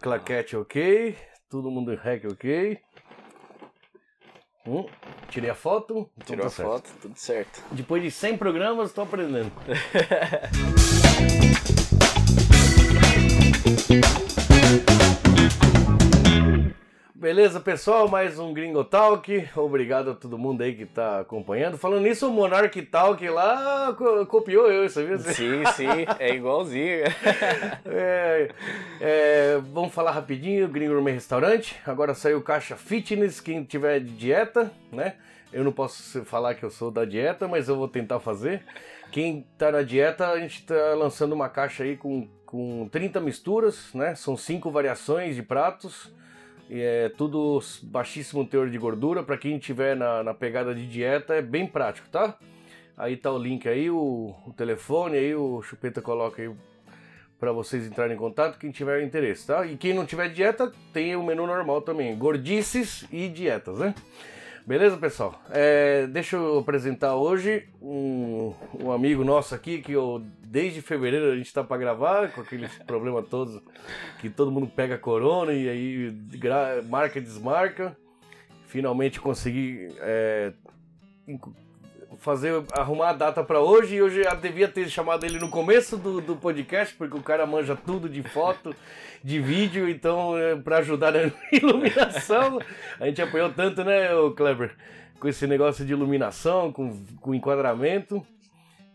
[0.00, 1.16] claquete ok,
[1.48, 2.78] todo mundo em rec ok.
[4.66, 4.84] Hum,
[5.30, 6.10] tirei a foto.
[6.16, 6.68] então Tirou tá a certo.
[6.68, 7.62] foto, tudo certo.
[7.70, 9.52] Depois de 100 programas, estou aprendendo.
[17.18, 18.06] Beleza, pessoal?
[18.08, 19.48] Mais um Gringo Talk.
[19.56, 21.78] Obrigado a todo mundo aí que tá acompanhando.
[21.78, 25.16] Falando nisso, o Monarch Talk lá co- copiou eu, sabia?
[25.18, 25.86] Sim, sim,
[26.18, 27.04] é igualzinho.
[27.88, 28.50] É,
[29.00, 31.74] é, vamos falar rapidinho, Gringo Gourmet Restaurante.
[31.86, 35.14] Agora saiu caixa fitness, quem tiver de dieta, né?
[35.52, 38.62] Eu não posso falar que eu sou da dieta, mas eu vou tentar fazer.
[39.10, 43.88] Quem tá na dieta, a gente tá lançando uma caixa aí com, com 30 misturas,
[43.94, 44.14] né?
[44.14, 46.12] São cinco variações de pratos.
[46.70, 49.22] É tudo baixíssimo teor de gordura.
[49.22, 52.36] Para quem tiver na, na pegada de dieta, é bem prático, tá?
[52.96, 56.50] Aí tá o link aí, o, o telefone aí, o Chupeta coloca aí
[57.38, 59.66] para vocês entrarem em contato, quem tiver interesse, tá?
[59.66, 63.94] E quem não tiver dieta, tem o menu normal também, gordices e dietas, né?
[64.66, 65.40] Beleza, pessoal?
[65.50, 70.24] É, deixa eu apresentar hoje um, um amigo nosso aqui que eu,
[70.56, 73.60] desde fevereiro a gente tá para gravar, com aqueles problemas todos,
[74.18, 76.16] que todo mundo pega corona e aí
[76.88, 77.94] marca e desmarca.
[78.66, 80.54] Finalmente consegui é,
[82.16, 85.98] fazer arrumar a data para hoje e eu já devia ter chamado ele no começo
[85.98, 88.74] do, do podcast porque o cara manja tudo de foto,
[89.22, 92.58] de vídeo, então é, para ajudar na iluminação
[92.98, 94.74] a gente apoiou tanto, né, o Kleber,
[95.20, 98.26] com esse negócio de iluminação, com, com enquadramento.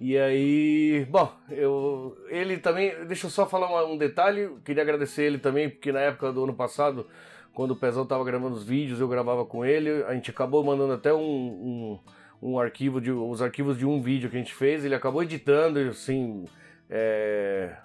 [0.03, 5.37] E aí, bom, eu, ele também, deixa eu só falar um detalhe, queria agradecer ele
[5.37, 7.05] também, porque na época do ano passado,
[7.53, 10.93] quando o Pezão tava gravando os vídeos, eu gravava com ele, a gente acabou mandando
[10.93, 11.99] até um, um,
[12.41, 15.77] um arquivo, de, os arquivos de um vídeo que a gente fez, ele acabou editando,
[15.81, 16.45] assim,
[16.89, 17.75] é,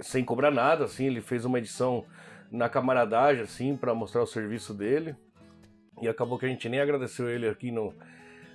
[0.00, 2.04] sem cobrar nada, assim, ele fez uma edição
[2.48, 5.16] na camaradagem, assim, para mostrar o serviço dele,
[6.00, 7.92] e acabou que a gente nem agradeceu ele aqui no,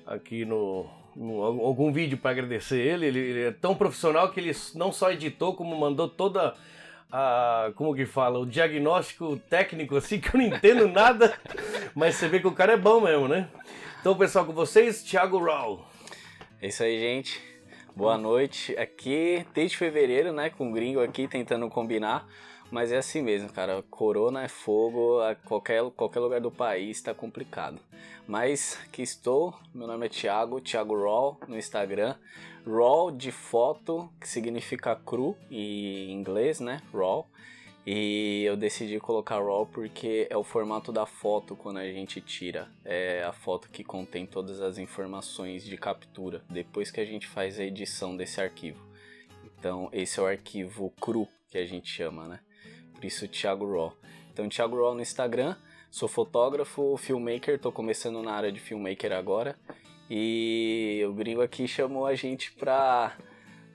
[0.05, 3.05] aqui no- algum vídeo para agradecer ele.
[3.05, 3.19] ele.
[3.19, 6.55] ele é tão profissional que ele não só editou, como mandou toda
[7.11, 7.71] a.
[7.75, 8.39] Como que fala?
[8.39, 11.37] O diagnóstico técnico, assim, que eu não entendo nada,
[11.95, 13.49] mas você vê que o cara é bom mesmo, né?
[13.99, 15.81] Então, pessoal, com vocês, Thiago Raul.
[16.61, 17.41] É isso aí, gente.
[17.95, 18.75] Boa noite.
[18.77, 22.27] Aqui, desde fevereiro, né, com o gringo aqui tentando combinar.
[22.71, 23.83] Mas é assim mesmo, cara.
[23.89, 27.79] Corona é fogo, qualquer, qualquer lugar do país tá complicado.
[28.25, 32.15] Mas aqui estou, meu nome é Thiago, Thiago Raw no Instagram.
[32.65, 36.81] Raw de foto, que significa cru em inglês, né?
[36.93, 37.27] Raw.
[37.85, 42.69] E eu decidi colocar RAW porque é o formato da foto quando a gente tira.
[42.85, 47.59] É a foto que contém todas as informações de captura depois que a gente faz
[47.59, 48.79] a edição desse arquivo.
[49.43, 52.39] Então, esse é o arquivo cru que a gente chama, né?
[53.01, 53.97] Por isso, Thiago Raw.
[54.31, 55.55] Então, Thiago Raw no Instagram.
[55.89, 59.55] Sou fotógrafo, filmmaker, tô começando na área de filmmaker agora.
[60.07, 63.17] E o gringo aqui chamou a gente pra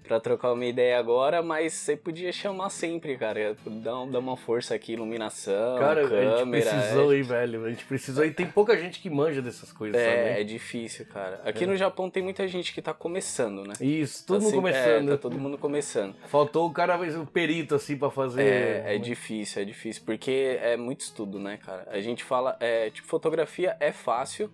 [0.07, 3.57] pra trocar uma ideia agora, mas você podia chamar sempre, cara.
[3.67, 6.71] Dá, um- dá uma força aqui, iluminação, Cara, a gente câmera.
[6.71, 7.65] precisou, é, velho?
[7.65, 8.25] A gente precisou.
[8.25, 10.41] E tem pouca gente que manja dessas coisas, é, sabe?
[10.41, 11.41] é difícil, cara.
[11.45, 13.75] Aqui no Japão tem muita gente que tá começando, né?
[13.81, 15.09] Isso, todo Tá mundo sempre- começando.
[15.09, 16.15] É, tá todo mundo começando.
[16.29, 18.43] Faltou o cara, o perito, assim, pra fazer.
[18.43, 21.87] É, é difícil, é difícil, porque é muito estudo, né, cara?
[21.91, 24.51] A gente fala, é, tipo, fotografia é fácil,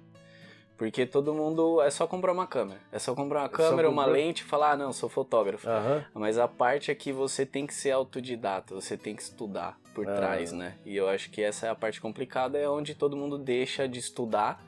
[0.83, 2.81] porque todo mundo é só comprar uma câmera.
[2.91, 5.69] É só comprar uma só câmera, uma comprar- lente e falar, ah, não, sou fotógrafo.
[5.69, 6.05] Aham.
[6.13, 10.09] Mas a parte é que você tem que ser autodidata, você tem que estudar por
[10.09, 10.15] Ah.
[10.17, 10.75] trás, né?
[10.85, 14.01] E eu acho que essa é a parte complicada, é onde todo mundo deixa de
[14.01, 14.61] estudar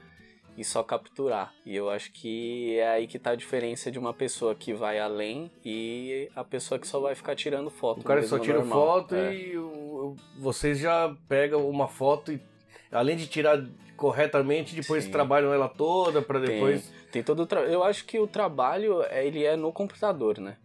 [0.56, 1.52] e só capturar.
[1.66, 5.00] E eu acho que é aí que tá a diferença de uma pessoa que vai
[5.00, 8.02] além e a pessoa que só vai ficar tirando foto.
[8.02, 8.78] O cara só tira normal.
[9.00, 9.34] foto É.
[9.34, 9.54] e
[10.38, 12.40] vocês já pegam uma foto e,
[12.94, 13.62] além de tirar
[13.96, 15.10] corretamente, depois Sim.
[15.10, 17.60] trabalham ela toda pra Tem- depois Tem todo o tra...
[17.62, 20.56] Eu acho que o trabalho, é- ele é no computador, né?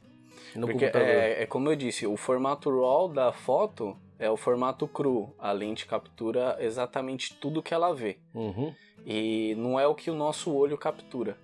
[0.56, 1.08] no Porque computador.
[1.08, 5.32] é, é como eu disse, o formato RAW da foto é o formato cru.
[5.38, 8.18] A lente captura exatamente tudo que ela vê.
[8.34, 8.74] Uhum.
[9.06, 11.38] E não é o que o nosso olho captura.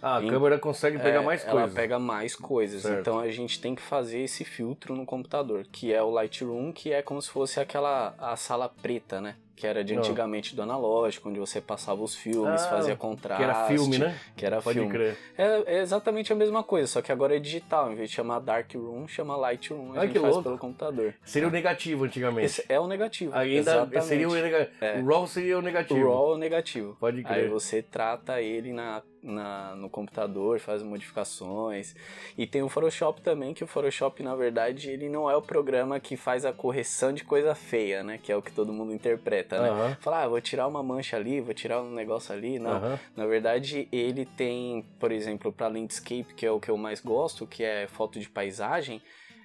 [0.00, 1.74] Ah, a Em- câmera consegue pegar É, mais ela coisas.
[1.74, 2.82] pega mais coisas.
[2.82, 3.00] Certo.
[3.00, 6.92] Então a gente tem que fazer esse filtro no computador, que é o Lightroom, que
[6.92, 9.34] é como se fosse aquela a sala preta, né?
[9.62, 10.00] Que era de Não.
[10.02, 13.44] antigamente do analógico, onde você passava os filmes, Ah, fazia contraste.
[13.44, 14.18] Que era filme, né?
[14.36, 14.92] Que era Pode filme.
[14.92, 15.16] crer.
[15.38, 17.92] É, é exatamente a mesma coisa, só que agora é digital.
[17.92, 19.92] Em vez de chamar Darkroom, chama Lightroom.
[19.92, 20.42] A Ai, gente que faz louco.
[20.48, 21.14] pelo computador.
[21.24, 22.46] Seria o negativo antigamente.
[22.46, 23.32] Esse é o negativo.
[23.36, 24.04] Ainda exatamente.
[24.04, 24.72] seria o negativo.
[24.80, 24.98] É.
[25.00, 26.00] O RAW seria o negativo.
[26.00, 26.96] O RAW é o negativo.
[26.98, 27.48] Pode Aí crer.
[27.48, 31.94] você trata ele na na, no computador, faz modificações.
[32.36, 36.00] E tem o Photoshop também, que o Photoshop, na verdade, ele não é o programa
[36.00, 38.18] que faz a correção de coisa feia, né?
[38.18, 39.96] Que é o que todo mundo interpreta, né?
[40.00, 42.58] Falar, ah, vou tirar uma mancha ali, vou tirar um negócio ali.
[42.58, 42.72] Não.
[42.72, 42.98] Aham.
[43.16, 47.46] Na verdade, ele tem, por exemplo, para landscape, que é o que eu mais gosto,
[47.46, 49.00] que é foto de paisagem,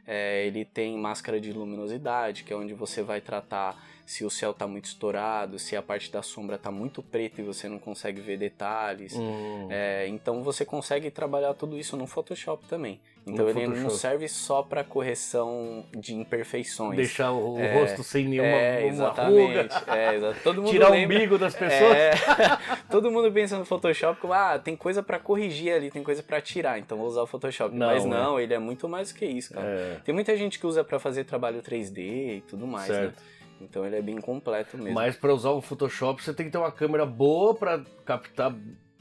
[0.07, 3.77] é, ele tem máscara de luminosidade, que é onde você vai tratar
[4.07, 7.43] se o céu está muito estourado, se a parte da sombra está muito preta e
[7.43, 9.13] você não consegue ver detalhes.
[9.17, 9.67] Hum.
[9.69, 13.01] É, então você consegue trabalhar tudo isso no Photoshop também.
[13.29, 13.99] Então No ele não Photoshop.
[13.99, 16.95] serve só para correção de imperfeições.
[16.95, 19.73] Deixar o É, rosto sem nenhuma é, exatamente.
[19.73, 19.83] ruga.
[19.93, 21.91] É, exa- Todo mundo Tirar o lembra- umbigo das pessoas.
[21.97, 22.11] é,
[22.89, 26.39] todo mundo pensa no Photoshop como, ah, tem coisa pra corrigir ali, tem coisa pra
[26.39, 27.75] tirar, então vou usar o Photoshop.
[27.75, 28.07] Não, Mas é.
[28.07, 29.67] não, ele é muito mais do que isso, cara.
[29.67, 33.13] É, Tem muita gente que usa pra fazer trabalho 3D e tudo mais, né?
[33.59, 34.93] Então ele é bem completo mesmo.
[34.93, 38.53] Mas para usar o Photoshop você tem que ter uma câmera boa para captar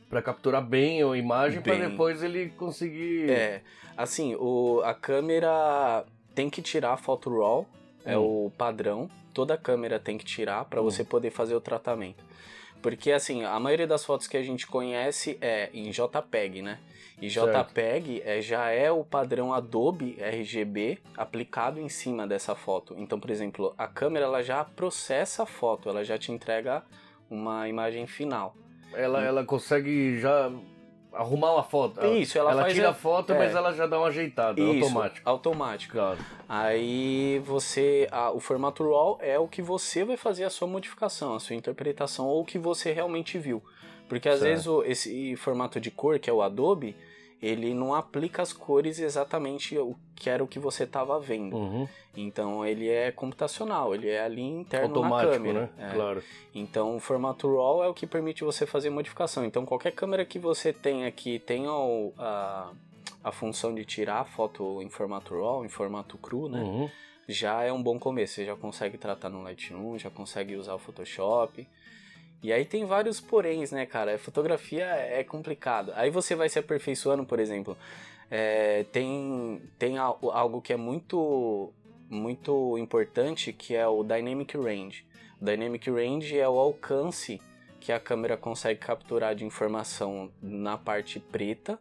[0.08, 3.61] para capturar bem a imagem para depois ele conseguir É,
[3.97, 6.05] assim, o, a câmera
[6.35, 7.67] tem que tirar a foto RAW,
[8.05, 8.47] é Hum.
[8.47, 9.11] o padrão.
[9.35, 10.85] Toda câmera tem que tirar pra Hum.
[10.85, 12.25] você poder fazer o tratamento.
[12.82, 16.78] Porque assim, a maioria das fotos que a gente conhece é em JPEG, né?
[17.20, 17.28] E.
[17.28, 22.94] JPEG é, já é o padrão Adobe RGB aplicado em cima dessa foto.
[22.99, 26.82] Então, por exemplo, a câmera ela já processa a foto, ela já te entrega
[27.31, 28.55] uma imagem final.
[28.93, 30.52] ela ela consegue já
[31.16, 32.04] arrumar uma foto.
[32.06, 33.38] Isso, ela, ela faz tira a- a foto, é.
[33.38, 35.28] mas ela já dá uma ajeitada, Isso, automático.
[35.28, 35.92] Automático.
[35.92, 36.18] Claro.
[36.48, 38.08] Aí você.
[38.10, 41.56] a- o formato RAW é o que você vai fazer a sua modificação, a sua
[41.56, 43.62] interpretação ou o que você realmente viu.
[44.08, 44.50] Porque às Certo.
[44.50, 46.94] vezes o- esse formato de cor, que é o Adobe,
[47.41, 51.56] ele não aplica as cores exatamente o que era o que você estava vendo.
[51.56, 51.87] Uhum.
[52.17, 55.61] Então ele é computacional, ele é ali interno Automático, na câmera.
[55.77, 55.91] né?
[55.91, 55.94] É.
[55.94, 56.23] Claro.
[56.55, 59.44] Então o formato RAW é o que permite você fazer modificação.
[59.44, 62.73] Então qualquer câmera que você tenha que tenha o- a,
[63.23, 66.62] a função de tirar a foto em formato RAW, em formato cru, né?
[66.62, 66.91] Uhum.
[67.29, 68.35] já é um bom começo.
[68.35, 71.69] Você já consegue tratar no Lightroom, já consegue usar o Photoshop.
[72.43, 74.19] E aí tem vários poréns, né, cara?
[74.19, 75.93] Fotografia é complicado.
[75.97, 77.77] Aí você vai se aperfeiçoando, por exemplo.
[78.31, 81.73] é, tem tem al- algo que é muito,
[82.11, 85.05] muito importante, que é o Dynamic Range.
[85.41, 87.41] O Dynamic Range é o alcance
[87.81, 91.79] que a câmera consegue capturar de informação na parte preta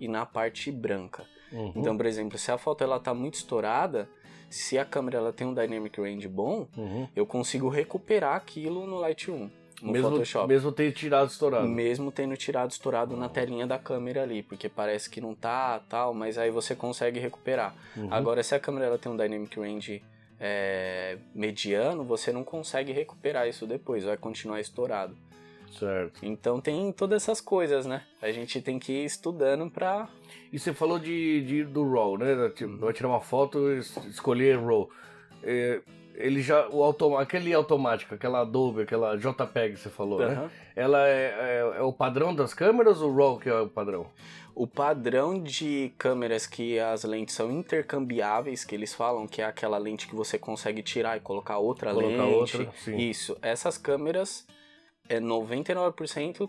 [0.00, 1.26] e na parte branca.
[1.52, 1.72] Uhum.
[1.76, 4.08] Então, por exemplo, se a foto ela tá muito estourada,
[4.48, 7.06] se a câmera ela tem um dynamic range bom, Uhum.
[7.14, 9.50] eu consigo recuperar aquilo no Lightroom,
[9.82, 10.48] no mesmo, Photoshop.
[10.48, 11.68] mesmo ter tirado estourado.
[11.68, 16.14] Mesmo tendo tirado estourado na telinha da câmera ali, porque parece que não tá, tal,
[16.14, 17.74] mas aí você consegue recuperar.
[17.96, 18.08] Uhum.
[18.10, 20.02] Agora, se a câmera ela tem um dynamic range
[20.40, 25.16] é, mediano, você não consegue recuperar isso depois, vai continuar estourado.
[25.78, 26.20] Certo.
[26.22, 28.02] Então tem todas essas coisas, né?
[28.20, 30.06] A gente tem que ir estudando pra
[30.52, 32.50] E você falou de, de do RAW, né?
[32.54, 32.76] Tipo.
[32.76, 34.90] Vai tirar uma foto e es- escolher RAW.
[35.42, 35.80] É,
[36.14, 40.34] ele já, o autom aquele automático, aquela Adobe, aquela JPEG que você falou, né?
[40.34, 40.50] Aham.
[40.76, 41.12] Ela é,
[41.74, 44.06] é- é o padrão das câmeras ou o RAW que é o padrão?
[44.54, 49.78] O padrão de câmeras que as lentes são intercambiáveis, que eles falam que é aquela
[49.78, 52.34] lente que você consegue tirar e colocar outra Colocar lente.
[52.56, 52.96] outra, sim.
[52.96, 53.36] Isso.
[53.40, 54.46] Essas câmeras
[55.08, 56.48] é 99%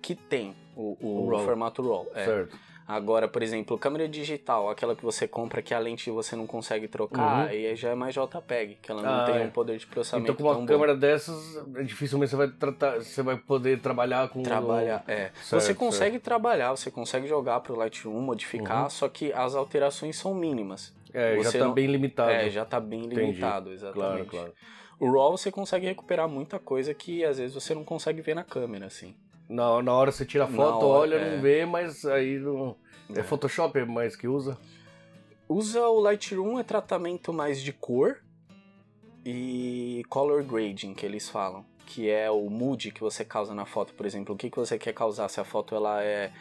[0.00, 1.44] que tem o, o O RAW.
[1.44, 2.06] formato RAW.
[2.14, 2.24] é.
[2.24, 2.58] Certo.
[2.86, 6.86] Agora, por exemplo, câmera digital, aquela que você compra que a lente você não consegue
[6.86, 7.48] trocar, Uhum.
[7.48, 9.40] aí já é mais JPEG, que ela não Ah, tem é.
[9.42, 10.66] um poder de processamento Então com uma tão bom.
[10.66, 15.30] câmera dessas, dificilmente você vai tratar, você vai poder trabalhar com Trabalhar, é.
[15.42, 18.90] Certo, você consegue trabalhar, você consegue jogar pro Lightroom, modificar, Uhum.
[18.90, 20.94] só que as alterações são mínimas.
[21.12, 22.30] É, já você tá não- bem limitado.
[22.32, 23.20] É, já tá bem Entendi.
[23.20, 24.28] limitado, Claro, exatamente.
[24.28, 24.52] claro.
[25.00, 28.44] O RAW você consegue recuperar muita coisa que às vezes você não consegue ver na
[28.44, 29.14] câmera, assim.
[29.48, 31.34] Na, na hora você tira a foto, hora, olha, é.
[31.34, 32.76] não vê, mas aí não.
[33.14, 33.22] É, É.
[33.22, 34.56] Photoshop é mais que usa?
[35.48, 38.16] Usa o Lightroom é tratamento mais de cor
[39.24, 41.64] e color grading, que eles falam.
[41.86, 44.34] Que é o mood que você causa na foto, por exemplo.
[44.34, 45.28] O que, que você quer causar?
[45.28, 46.32] Se a foto ela é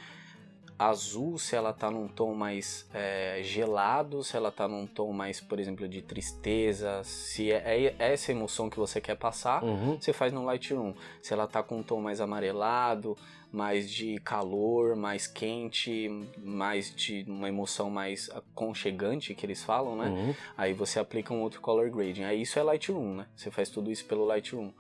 [0.90, 5.40] azul, se ela tá num tom mais é, gelado, se ela tá num tom mais,
[5.42, 10.00] por exemplo, de tristeza, se é, é essa emoção que você quer passar, Uhum.
[10.00, 10.94] você faz no Lightroom.
[11.22, 13.18] Se ela tá com um tom mais amarelado,
[13.52, 20.08] mais de calor, mais quente, mais de uma emoção mais aconchegante, que eles falam, né?
[20.10, 20.36] Uhum.
[20.58, 22.24] Aí você aplica um outro color grading.
[22.24, 23.28] Aí isso é Lightroom, né?
[23.36, 24.72] Você faz tudo isso pelo Lightroom.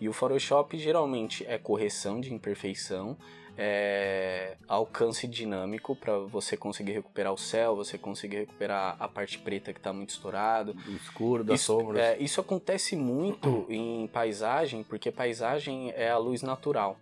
[0.00, 3.16] E o Photoshop geralmente é correção de imperfeição,
[3.62, 9.72] é alcance dinâmico para você conseguir recuperar o céu, você conseguir recuperar a parte preta
[9.72, 10.72] que está muito estourado.
[10.72, 12.02] Do escuro, das Isso, sombras.
[12.02, 16.98] é, isso acontece muito em paisagem, porque paisagem é a luz natural.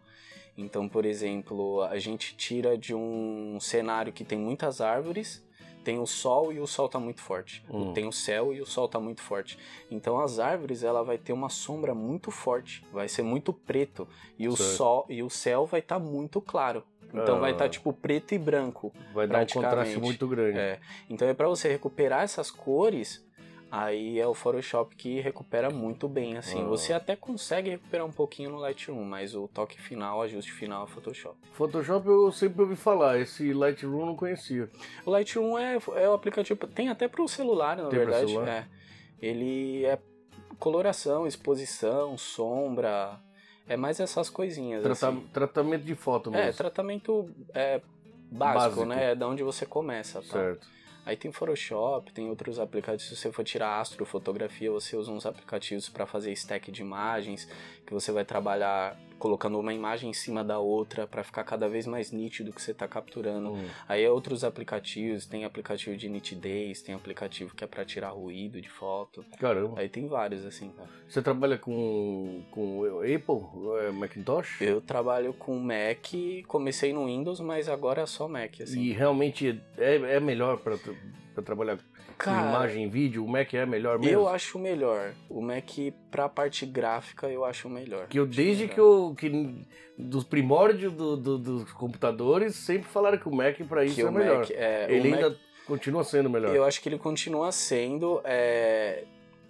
[0.56, 5.40] Então, por exemplo, a gente tira de um cenário que tem muitas árvores,
[5.84, 7.64] tem o sol e o sol tá muito forte.
[7.70, 7.92] Hum.
[7.92, 9.58] Tem o céu e o sol tá muito forte.
[9.90, 14.06] Então as árvores ela vai ter uma sombra muito forte, vai ser muito preto
[14.38, 14.76] e o Certo.
[14.76, 16.82] sol e o céu vai estar muito claro.
[17.14, 17.52] Então vai Ah.
[17.52, 18.92] estar tipo preto e branco.
[19.14, 20.58] Vai dar um contraste muito grande.
[20.58, 20.78] É.
[21.08, 23.26] Então é para você recuperar essas cores,
[23.70, 26.62] aí é o Photoshop que recupera muito bem assim.
[26.62, 26.66] Ah.
[26.66, 30.84] Você até consegue recuperar um pouquinho no Lightroom, mas o toque final, o ajuste final
[30.84, 31.36] é Photoshop.
[31.52, 34.68] Photoshop eu sempre ouvi falar, esse Lightroom eu não conhecia.
[35.04, 38.26] O Lightroom é, é o aplicativo, tem até para o celular, na Tem verdade.
[38.30, 38.48] celular?
[38.48, 38.66] É.
[39.20, 39.98] Ele é
[40.58, 43.18] coloração, exposição, sombra,
[43.68, 45.20] é mais essas coisinhas Trata- assim.
[45.32, 46.54] Tratamento de foto É, mesmo.
[46.56, 47.80] tratamento é,
[48.30, 48.84] básico, Básico.
[48.86, 49.12] né?
[49.12, 50.28] É da onde você começa, tá?
[50.28, 50.66] Certo.
[51.08, 53.04] Aí tem Photoshop, tem outros aplicativos.
[53.04, 57.48] Se você for tirar astrofotografia, você usa uns aplicativos para fazer stack de imagens,
[57.88, 61.86] que você vai trabalhar colocando uma imagem em cima da outra para ficar cada vez
[61.86, 63.54] mais nítido o que você está capturando.
[63.54, 63.64] Hum.
[63.88, 68.60] Aí é outros aplicativos, tem aplicativo de nitidez, tem aplicativo que é para tirar ruído
[68.60, 69.24] de foto.
[69.40, 69.80] Caramba.
[69.80, 70.88] Aí tem vários assim, cara.
[71.08, 74.60] Você trabalha com, com Apple, é, Macintosh?
[74.60, 76.12] Eu trabalho com Mac,
[76.46, 78.82] comecei no Windows, mas agora é só Mac, assim.
[78.82, 80.76] E realmente é, é melhor para
[81.42, 83.24] trabalhar com Cara, imagem e vídeo?
[83.24, 84.12] O Mac é melhor mesmo?
[84.12, 85.12] eu acho melhor.
[85.30, 85.64] O Mac
[86.10, 88.06] pra parte gráfica eu acho melhor.
[88.08, 88.74] Que eu, desde melhor.
[88.74, 89.14] que eu.
[89.16, 89.64] Que,
[89.96, 94.06] dos primórdios do- do- dos computadores, sempre falaram que o Mac para isso que é
[94.08, 94.38] o melhor.
[94.40, 96.54] Mac, é, Ele Mac- ainda continua sendo melhor.
[96.54, 98.20] eu acho que ele continua sendo.
[98.24, 99.04] é,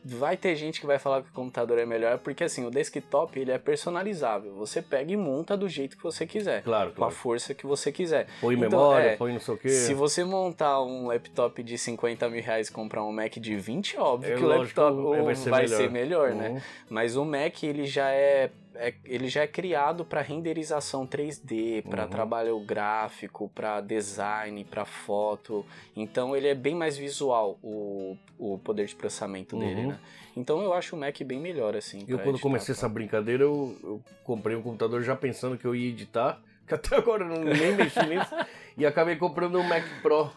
[0.04, 3.38] Vai ter gente que vai falar que o computador é melhor, porque assim, o desktop
[3.38, 4.54] ele é personalizável.
[4.54, 6.62] Você pega e monta do jeito que você quiser.
[6.62, 7.14] Claro, Com a claro.
[7.14, 8.26] força que você quiser.
[8.40, 9.68] Põe Então, memória, é, põe não sei o quê.
[9.68, 13.96] Se você montar um laptop de 50 mil reais e comprar um Mac de 20,
[13.96, 16.28] é óbvio É que o laptop vai, vai ser ser, melhor.
[16.30, 16.48] melhor, né?
[16.50, 16.60] Uhum.
[16.88, 22.04] Mas o Mac ele já é, é- ele já é criado para renderização 3D, para
[22.04, 22.08] Uhum.
[22.11, 25.66] trabalho gráfico, para design, para foto.
[25.97, 29.88] Então ele é bem mais visual o, o poder de processamento dele, Uhum.
[29.88, 30.00] né?
[30.37, 32.04] Então eu acho o Mac bem melhor assim.
[32.06, 32.78] Eu quando editar, comecei tá?
[32.78, 36.97] essa brincadeira, eu, eu comprei um computador já pensando que eu ia editar, que até
[36.97, 38.35] agora eu não, nem mexi nisso,
[38.76, 40.30] e acabei comprando um Mac Pro,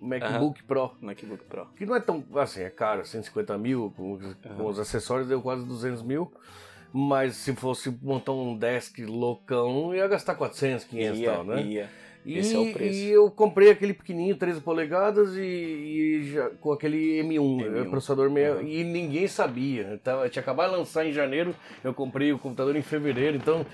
[0.00, 1.66] um MacBook Pro, MacBook Pro.
[1.76, 5.42] que não é tão, assim, é caro, 150 mil, com, os- com os acessórios deu
[5.42, 6.32] quase 200 mil,
[6.96, 11.62] mas se fosse montar um desk loucão, ia gastar 400, 500 e tal, né?
[11.62, 11.90] ia.
[12.24, 12.94] E, Esse é o preço.
[12.98, 17.80] e eu comprei aquele pequenininho, 13 polegadas, e, e já, com aquele M1, M1.
[17.82, 18.66] é, processador meio, Uhum.
[18.66, 20.00] e ninguém sabia.
[20.02, 23.66] Tava, tinha acabado de lançar em janeiro, eu comprei o computador em fevereiro, então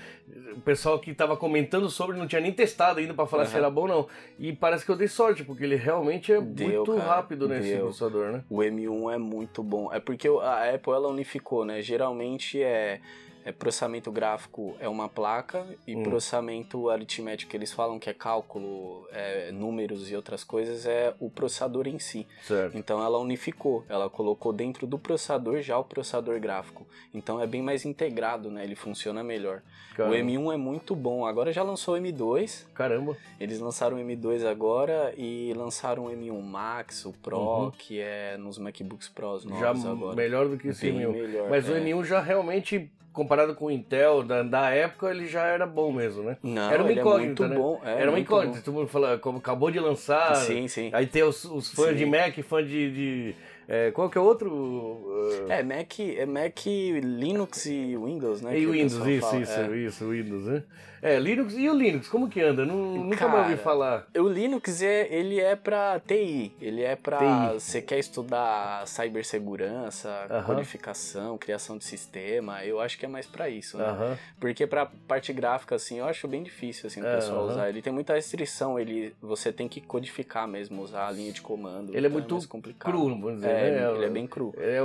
[0.55, 3.59] o pessoal que estava comentando sobre não tinha nem testado ainda para falar se Uhum.
[3.59, 4.07] era bom ou não.
[4.37, 7.69] E parece que eu dei sorte, porque ele realmente é Deu, muito cara, rápido nesse
[7.69, 7.81] deu.
[7.83, 8.43] processador, né?
[8.49, 9.89] O M1 é muito bom.
[9.93, 11.81] É porque a Apple ela unificou, né?
[11.81, 12.99] Geralmente é,
[13.45, 16.03] é processamento gráfico é uma placa e Hum.
[16.03, 21.29] processamento aritmético que eles falam que é cálculo, é, números e outras coisas é o
[21.29, 22.27] processador em si.
[22.43, 22.77] Certo.
[22.77, 26.85] Então ela unificou, ela colocou dentro do processador já o processador gráfico.
[27.13, 28.63] Então é bem mais integrado, né?
[28.63, 29.61] Ele funciona melhor.
[29.95, 30.15] Caramba.
[30.15, 31.25] O M1 é muito bom.
[31.25, 32.65] Agora já lançou o M2.
[32.73, 33.17] Caramba.
[33.39, 37.71] Eles lançaram o M2 agora e lançaram o M1 Max, o Pro, Uhum.
[37.71, 40.15] que é nos MacBooks Pros Já novos agora.
[40.15, 41.11] melhor do que esse Bem M1.
[41.11, 41.49] melhor.
[41.49, 41.79] Mas o é.
[41.81, 46.23] M1 já realmente, comparado com o Intel da, da época, ele já era bom mesmo,
[46.23, 46.37] né?
[46.41, 47.55] Não, Era uma incógnita, é muito né?
[47.55, 47.81] bom.
[47.83, 48.61] é Era uma incógnita.
[48.61, 50.35] Todo mundo fala, como acabou de lançar.
[50.35, 50.89] Sim, sim.
[50.93, 51.95] Aí tem os, os fãs Sim.
[51.95, 52.91] de Mac, fã de.
[52.91, 53.35] de
[53.67, 54.49] é, qual que é outro?
[54.51, 58.57] Uh, É Mac, é Mac, Linux e Windows, né?
[58.57, 59.41] e Windows, isso, fala.
[59.41, 59.77] isso, É.
[59.77, 60.63] isso, Windows, né?
[61.01, 62.63] É, Linux e o Linux, como que anda?
[62.65, 64.07] Não, nunca mais ouvi falar.
[64.15, 67.53] O Linux é, ele é pra TI, ele é pra TI.
[67.59, 70.43] você quer estudar cibersegurança, Aham.
[70.43, 73.85] codificação, criação de sistema, eu acho que é mais pra isso, né?
[73.85, 74.17] Aham.
[74.39, 77.51] Porque pra parte gráfica assim, eu acho bem difícil assim o É, pessoal aham.
[77.51, 77.69] usar.
[77.69, 81.89] Ele tem muita restrição, ele você tem que codificar mesmo, usar a linha de comando.
[81.95, 82.91] Ele é então muito mais complicado.
[82.91, 83.91] Cru, vamos dizer, É, né?
[83.95, 84.53] ele é bem cru.
[84.57, 84.77] É,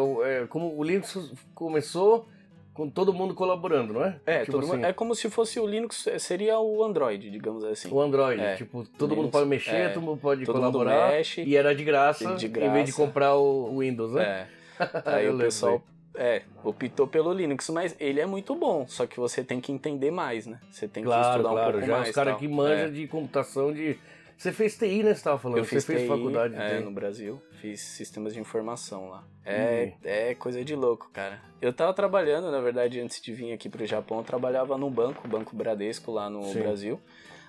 [0.43, 2.29] é como o Linux começou
[2.77, 4.21] com todo mundo colaborando, não é?
[4.27, 7.65] É, Tipo todo mundo- assim, é como se fosse o Linux, seria o Android, digamos
[7.65, 7.89] assim.
[7.91, 8.55] O Android, É.
[8.57, 9.89] tipo, todo mundo Linux, pode mexer, é.
[9.89, 11.13] todo mundo pode Todo mundo colaborar.
[11.13, 11.43] mexe.
[11.43, 12.93] E era de graça, De em vez de graça.
[12.97, 14.23] comprar o Windows, né?
[14.23, 14.47] É.
[15.07, 15.83] Aí o pessoal
[16.15, 20.11] é, optou pelo Linux, mas ele é muito bom, só que você tem que entender
[20.11, 20.59] mais, né?
[20.71, 21.73] Você tem que Claro, estudar um claro.
[21.73, 22.09] pouco Já mais.
[22.11, 22.91] os caras que manjam É.
[22.91, 23.99] de computação de.
[24.37, 25.15] Você fez TI, né?
[25.15, 25.59] Você tava falando?
[25.59, 26.85] Eu fiz você fez TI, faculdade de é, TI.
[26.85, 29.25] no Brasil, fiz sistemas de informação lá.
[29.45, 29.99] É, Hum.
[30.05, 31.41] é coisa de louco, cara.
[31.63, 35.27] Eu tava trabalhando, na verdade, antes de vir aqui pro Japão, eu trabalhava no banco,
[35.27, 36.61] Banco Bradesco lá no Sim.
[36.61, 37.01] Brasil.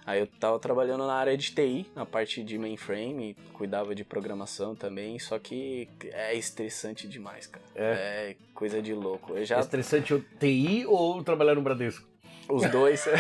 [0.06, 4.74] Aí eu tava trabalhando na área de TI, na parte de mainframe, cuidava de programação
[4.74, 7.66] também, só que é estressante demais, cara.
[7.76, 8.30] É.
[8.32, 9.34] É coisa de louco.
[9.36, 12.08] Eu já É estressante o TI ou trabalhar no Bradesco?
[12.48, 13.06] Os dois.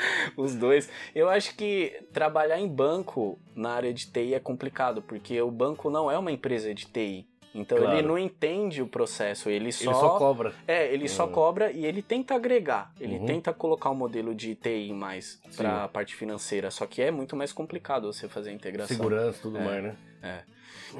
[0.36, 0.88] Os dois.
[1.14, 5.90] Eu acho que trabalhar em banco na área de TI é complicado, porque o banco
[5.90, 7.26] não é uma empresa de TI.
[7.52, 7.98] Então Claro.
[7.98, 10.54] ele não entende o processo, ele só, Ele só cobra.
[10.68, 11.32] é, ele só Uhum.
[11.32, 13.26] cobra e ele tenta agregar, ele Uhum.
[13.26, 17.34] tenta colocar um modelo de TI mais para a parte financeira, só que é muito
[17.34, 18.96] mais complicado você fazer a integração.
[18.96, 19.64] Segurança, tudo É.
[19.64, 19.96] mais, né?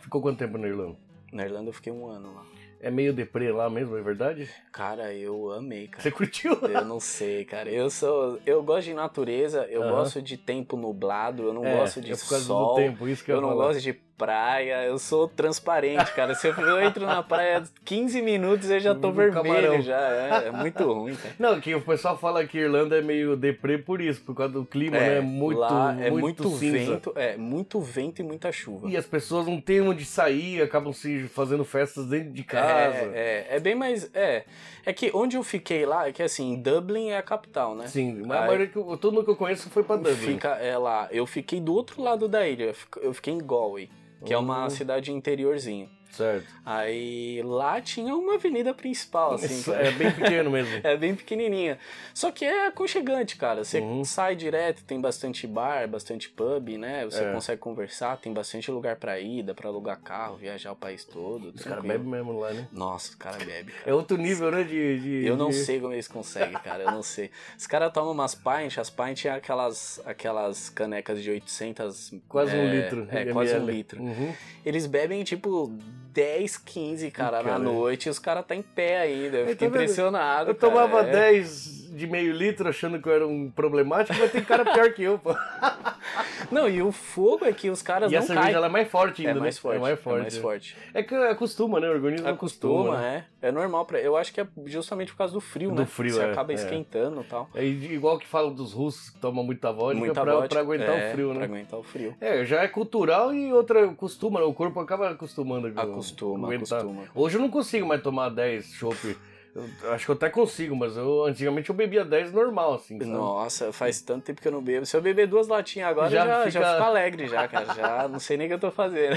[0.02, 0.96] Ficou quanto tempo na Irlanda?
[1.32, 2.46] Na Irlanda eu fiquei um ano lá.
[2.80, 4.48] É meio deprê lá mesmo, é verdade?
[4.70, 6.02] Cara, eu amei, cara.
[6.02, 6.52] Você curtiu?
[6.66, 7.70] Eu não sei, cara.
[7.70, 8.38] Eu sou.
[8.44, 9.90] Eu gosto de natureza, eu Aham.
[9.90, 12.68] gosto de tempo nublado, eu não É, gosto de é por causa sol.
[12.68, 13.66] do tempo, isso que eu, Eu não falar.
[13.68, 16.34] gosto de praia, eu sou transparente, cara.
[16.34, 19.82] Se eu, entro na praia 15 minutos, eu já tô vermelho, camarão.
[19.82, 19.98] já.
[19.98, 21.34] É, é muito ruim, cara.
[21.38, 24.64] Não, que o pessoal fala que Irlanda é meio deprê por isso, por causa do
[24.64, 25.20] clima, né?
[25.20, 28.88] Muito, lá é muito, muito, vento, é muito vento e muita chuva.
[28.88, 32.96] E as pessoas não têm onde sair, acabam se fazendo festas dentro de casa.
[33.12, 34.10] É, é, é bem mais.
[34.14, 34.44] É,
[34.86, 37.86] é que onde eu fiquei lá, é que assim, Dublin é a capital, né?
[37.88, 40.14] Sim, mas a Aí- maioria que eu- todo mundo que eu conheço foi pra Dublin.
[40.14, 41.08] Fica é lá.
[41.10, 43.88] Eu fiquei do outro lado da ilha, eu fiquei em Galway,
[44.24, 44.70] que é uma Hum.
[44.70, 45.88] cidade interiorzinho.
[46.16, 46.46] Certo.
[46.64, 49.46] Aí lá tinha uma avenida principal, assim.
[49.46, 50.74] Isso é bem pequeno mesmo.
[50.84, 51.78] É bem pequenininha.
[52.12, 53.64] Só que é aconchegante, cara.
[53.64, 54.04] Você Uhum.
[54.04, 57.04] sai direto, tem bastante bar, bastante pub, né?
[57.04, 57.32] Você É.
[57.32, 61.52] consegue conversar, tem bastante lugar pra ir, dá pra alugar carro, viajar o país todo.
[61.54, 62.68] Os caras bebem mesmo lá, né?
[62.72, 63.74] Nossa, os caras bebem.
[63.74, 63.90] cara.
[63.90, 64.62] É outro nível, né?
[64.62, 66.84] De, de- Eu não de- sei como eles conseguem, cara.
[66.84, 67.30] Eu não sei.
[67.58, 72.14] Os caras tomam umas pints, as pints é aquelas, aquelas canecas de 800...
[72.28, 73.08] Quase um é, litro.
[73.10, 74.02] É, quase um litro.
[74.02, 74.34] Uhum.
[74.64, 75.72] Eles bebem, tipo,
[76.14, 77.52] 10, 15, cara, Cara.
[77.52, 79.38] na noite e os caras tá em pé ainda.
[79.38, 80.72] Eu fiquei impressionado, Eu cara.
[80.72, 81.10] tomava É.
[81.10, 85.02] 10 de meio litro achando que eu era um problemático, mas tem cara pior que
[85.02, 85.34] eu, pô.
[86.50, 88.56] Não, e o fogo é que os caras E a não cerveja caem.
[88.56, 89.60] ela é mais forte ainda, É mais né?
[89.60, 89.76] forte.
[89.76, 90.18] É mais forte.
[90.18, 90.76] É mais forte.
[90.92, 91.88] É que acostuma, né?
[91.88, 93.24] O organismo Acostuma, né?
[93.42, 93.48] é.
[93.48, 93.98] É normal pra.
[94.00, 95.86] Eu acho que é justamente por causa do frio, Do né?
[95.86, 96.54] frio, Você é, acaba é.
[96.54, 97.48] esquentando e tal.
[97.54, 100.98] É igual que falam dos russos que tomam muita vodka Muita pra, vodka, pra aguentar
[100.98, 101.34] é, o frio, né?
[101.36, 102.14] Pra aguentar o frio.
[102.20, 104.46] É, já é cultural e outra costuma, né?
[104.46, 105.68] O corpo acaba acostumando.
[105.74, 107.02] Acostuma, acostuma.
[107.14, 109.16] Hoje eu não consigo mais tomar 10 chopp.
[109.54, 112.98] Eu acho que eu até consigo, mas eu antigamente eu bebia 10 normal, assim.
[112.98, 113.12] sabe?
[113.12, 114.84] Nossa, faz tanto tempo que eu não bebo.
[114.84, 117.74] Se eu beber duas latinhas agora, Já já, já, fica- fico alegre já, cara.
[117.74, 119.14] Já não sei nem o que eu tô fazendo.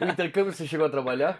[0.00, 1.38] O intercâmbio você chegou a trabalhar?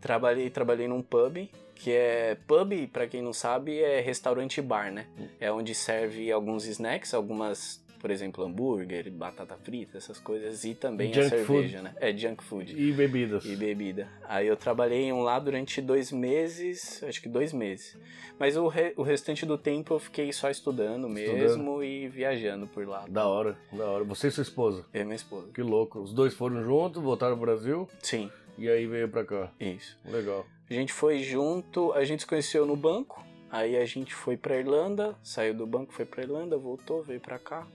[0.00, 5.06] Trabalhei, trabalhei num pub, que é pub, pra quem não sabe, é restaurante bar, né?
[5.38, 11.12] É onde serve alguns snacks, algumas, por exemplo, hambúrguer, batata frita, essas coisas, e também
[11.12, 11.94] Junk a cerveja, né?
[12.00, 12.74] É junk food.
[12.76, 13.44] E bebidas.
[13.44, 14.08] E bebida.
[14.24, 17.96] Aí eu trabalhei em um lá durante dois meses, acho que dois meses.
[18.38, 22.86] Mas o, re- o restante do tempo eu fiquei só estudando mesmo e viajando por
[22.88, 23.04] lá.
[23.08, 24.04] Da hora, da hora.
[24.04, 24.84] Você e sua esposa.
[24.94, 25.50] Eu e minha esposa.
[25.52, 26.00] Que louco.
[26.00, 29.52] Os dois foram juntos, voltaram pro Brasil Sim, e aí veio pra cá.
[29.60, 29.98] isso.
[30.06, 30.46] Legal.
[30.70, 33.22] A gente foi junto, a gente se conheceu no banco.
[33.52, 37.36] Aí a gente foi pra Irlanda, saiu do banco, foi pra Irlanda, voltou, veio pra
[37.36, 37.66] cá.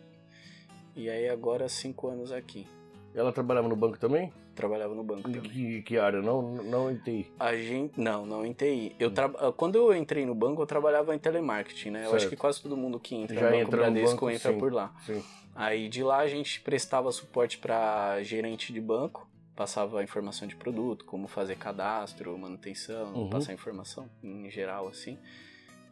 [0.95, 2.67] E aí agora cinco anos aqui.
[3.13, 4.31] Ela trabalhava no banco também?
[4.55, 5.41] Trabalhava no banco também.
[5.41, 6.21] que, que área?
[6.21, 7.31] Não, não em TI.
[7.39, 7.99] A gente.
[7.99, 8.95] Não, não em TI.
[8.99, 9.29] Eu tra...
[9.53, 11.99] Quando eu entrei no banco, eu trabalhava em telemarketing, né?
[12.05, 12.29] Eu acho Certo.
[12.29, 14.57] que quase todo mundo que entra Já no Banco entra no Bradesco banco, entra sim.
[14.57, 14.93] por lá.
[15.05, 15.23] Sim.
[15.53, 21.05] Aí de lá a gente prestava suporte para gerente de banco, passava informação de produto,
[21.05, 23.29] como fazer cadastro, manutenção, Uhum.
[23.29, 25.17] passar informação em geral assim.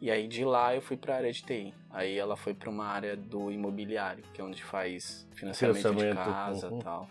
[0.04, 1.72] E aí de lá eu fui para a área de TI.
[1.90, 6.24] Aí ela foi para uma área do imobiliário, que é onde faz financiamento, Financiamento, de
[6.24, 6.78] casa, uhum.
[6.78, 7.08] tal.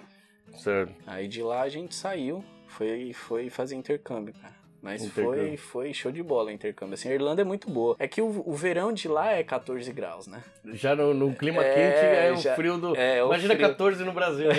[0.57, 0.93] Certo.
[1.07, 4.53] Aí de lá a gente saiu, foi foi fazer intercâmbio, cara.
[4.79, 5.47] Mas Intercâmbio.
[5.47, 6.93] foi, foi show de bola o intercâmbio.
[6.93, 7.95] Assim, a Irlanda é muito boa.
[7.97, 10.43] É que o, o verão de lá é 14 graus, né?
[10.73, 12.95] Já no, no clima É, quente é o já- frio do.
[12.95, 13.69] é, o Imagina frio.
[13.69, 14.55] 14 no Brasil, né?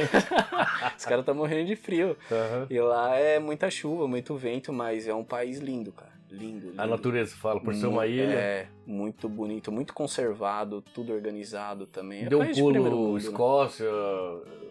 [0.98, 2.16] Os caras estão morrendo de frio.
[2.32, 2.66] Aham.
[2.68, 6.13] E lá é muita chuva, muito vento, mas é um país lindo, cara.
[6.34, 6.80] Lindo, lindo.
[6.82, 8.34] A natureza, fala, por ser uma ilha.
[8.34, 12.24] É, muito bonito, muito conservado, tudo organizado também.
[12.24, 13.18] É Deu um pulo mundo, né?
[13.18, 13.86] Escócia,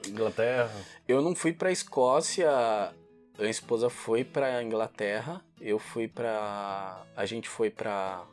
[0.08, 0.72] Inglaterra.
[1.08, 2.94] Eu não fui pra Escócia, a
[3.40, 7.04] minha esposa foi pra Inglaterra, eu fui pra.
[7.16, 8.24] A gente foi pra.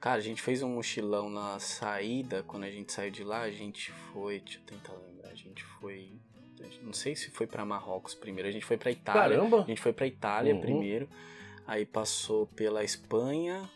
[0.00, 3.50] Cara, a gente fez um mochilão na saída, quando a gente saiu de lá, a
[3.50, 4.40] gente foi.
[4.40, 6.12] Deixa eu tentar lembrar, a gente foi.
[6.82, 8.48] Não sei se foi para Marrocos primeiro.
[8.48, 9.36] A gente foi para Itália.
[9.36, 9.62] Caramba!
[9.62, 10.60] A gente foi para Itália Uhum.
[10.60, 11.08] primeiro.
[11.66, 13.68] Aí passou pela Espanha,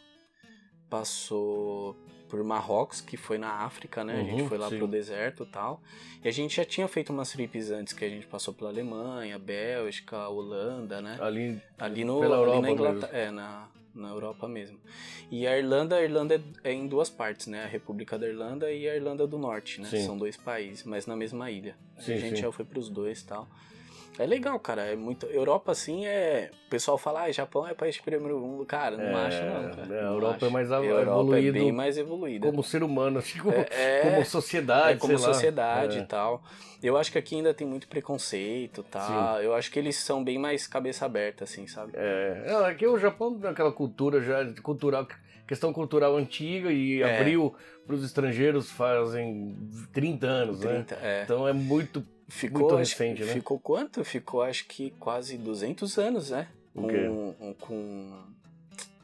[0.88, 1.96] passou
[2.28, 4.20] por Marrocos, que foi na África, né?
[4.20, 4.78] a gente Uhum, foi lá sim.
[4.78, 5.82] pro deserto e tal.
[6.22, 9.36] E a gente já tinha feito umas trips antes, que a gente passou pela Alemanha,
[9.38, 11.18] Bélgica, Holanda, né?
[11.20, 11.60] Ali.
[11.78, 13.10] Ali, no, Pela ali na Inglaterra.
[13.12, 14.78] É, na, na Europa mesmo.
[15.28, 17.64] E a Irlanda, a Irlanda é, em duas partes, né?
[17.64, 19.88] A República da Irlanda e a Irlanda do Norte, né?
[19.88, 20.06] Sim.
[20.06, 21.76] São dois países, mas na mesma ilha.
[21.98, 23.48] Sim, a gente já foi pros dois e tal.
[24.18, 24.82] É legal, cara.
[24.82, 25.26] É muito.
[25.26, 26.50] Europa, assim, é.
[26.66, 28.66] O pessoal fala, ah, Japão é país de primeiro mundo.
[28.66, 29.94] Cara, não É, acho, não, cara.
[29.94, 30.44] é, a Não Europa acho.
[30.46, 32.46] é mais A evoluído é bem mais evoluída.
[32.46, 34.92] Como ser humano, assim, como, É, como é, sociedade.
[34.92, 35.32] é como sei lá.
[35.34, 36.00] sociedade É.
[36.02, 36.42] e tal.
[36.82, 39.38] Eu acho que aqui ainda tem muito preconceito, tá?
[39.42, 41.92] Eu acho que eles são bem mais cabeça aberta, assim, sabe?
[41.94, 45.06] É, é, aqui o Japão tem aquela cultura já, cultural,
[45.46, 47.18] questão cultural antiga e É.
[47.18, 47.54] abriu
[47.86, 49.56] para os estrangeiros fazem
[49.92, 50.84] 30 anos, né?
[50.86, 51.22] 30, é.
[51.24, 52.04] Então é muito.
[52.30, 53.32] Ficou, Muito acho- recente, né?
[53.32, 54.04] Ficou quanto?
[54.04, 56.48] Ficou acho que quase 200 anos, né?
[56.74, 57.06] O quê?
[57.38, 58.12] Com, com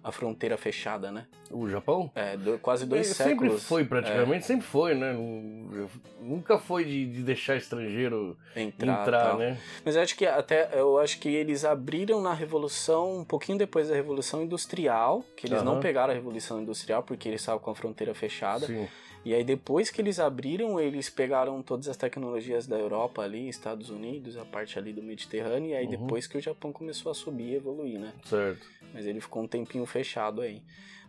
[0.04, 1.26] a fronteira fechada, né?
[1.50, 2.10] O Japão?
[2.14, 3.52] É, do- quase dois Ele séculos.
[3.54, 5.12] sempre foi, praticamente, sempre foi, né?
[5.12, 5.88] Não-
[6.20, 9.58] Nunca foi de, de deixar estrangeiro é, entrar, entrar, né?
[9.84, 13.88] Mas eu acho que até eu acho que eles abriram na revolução um pouquinho depois
[13.88, 15.80] da revolução industrial, que eles não Aham.
[15.80, 18.66] pegaram a revolução industrial porque eles estavam com a fronteira fechada.
[18.66, 18.86] Sim.
[19.26, 23.90] E aí depois que eles abriram, eles pegaram todas as tecnologias da Europa ali, Estados
[23.90, 25.90] Unidos, a parte ali do Mediterrâneo, e aí Uhum.
[25.90, 28.12] depois que o Japão começou a subir e evoluir, né?
[28.24, 28.64] Certo.
[28.94, 30.62] Mas ele ficou um tempinho fechado aí.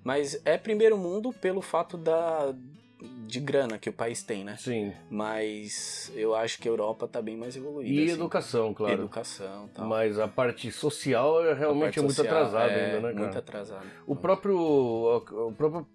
[0.04, 2.56] Mas é primeiro mundo pelo fato da
[3.28, 4.56] de grana que o país tem, né?
[4.58, 4.92] Sim.
[5.12, 7.94] Mas eu acho que a Europa tá bem mais evoluída.
[7.94, 8.14] E assim.
[8.14, 8.94] educação, claro.
[8.94, 9.88] Educação, tal.
[9.88, 13.26] Mas a parte social é realmente parte é muito atrasada é ainda, né, cara?
[13.26, 13.86] Muito atrasado.
[14.08, 15.86] O próprio, o próprio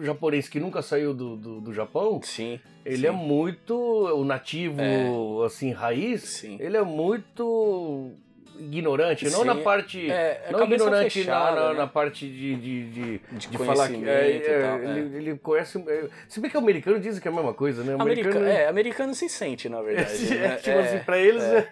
[0.00, 2.58] japonês que nunca saiu do, do, do Japão, Sim.
[2.84, 3.74] ele sim, é muito.
[3.74, 5.46] O nativo, É.
[5.46, 6.56] assim, raiz, Sim.
[6.60, 8.12] ele é muito
[8.58, 10.10] ignorante, não Sim, na parte.
[10.10, 11.78] É, é não ignorante fechada, na, na, né?
[11.78, 14.08] na parte de, de, de, de, de falar que.
[14.08, 14.78] É, é, e tal.
[14.78, 14.98] é.
[14.98, 15.82] ele, ele conhece.
[15.88, 17.96] é, se bem que o americano dizem que é a mesma coisa, né?
[17.96, 18.46] O Americano, americano.
[18.46, 20.32] é, americano se sente, na verdade.
[20.32, 20.56] é, né?
[20.56, 21.68] tipo assim, pra eles é.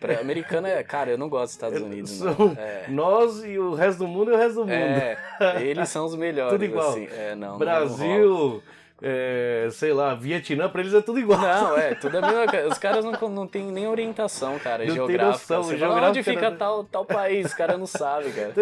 [0.00, 2.10] Pra- americano é, cara, eu não gosto dos Estados Unidos.
[2.10, 2.56] São não.
[2.88, 5.60] Nós e o resto do mundo é o resto do mundo.
[5.60, 6.52] Eles são os melhores.
[6.52, 6.90] Tudo igual.
[6.90, 7.08] Assim.
[7.36, 7.58] Não, não.
[7.58, 8.62] Brasil,
[9.06, 11.38] é, sei lá, Vietnã, pra eles é tudo igual.
[11.38, 12.68] Não, é, tudo a mesma coisa.
[12.68, 15.26] Os caras não, não tem nem orientação, cara, Não geográfica.
[15.56, 17.46] noção, geográfica onde fica não- tal, tal país?
[17.46, 18.52] Os caras não sabem, cara.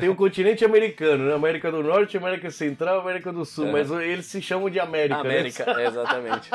[0.00, 1.34] Tem- o continente americano, né?
[1.34, 3.72] América do Norte, América Central, América do Sul, É.
[3.72, 5.84] mas eles se chamam de América, América, né?
[5.84, 6.50] é, exatamente.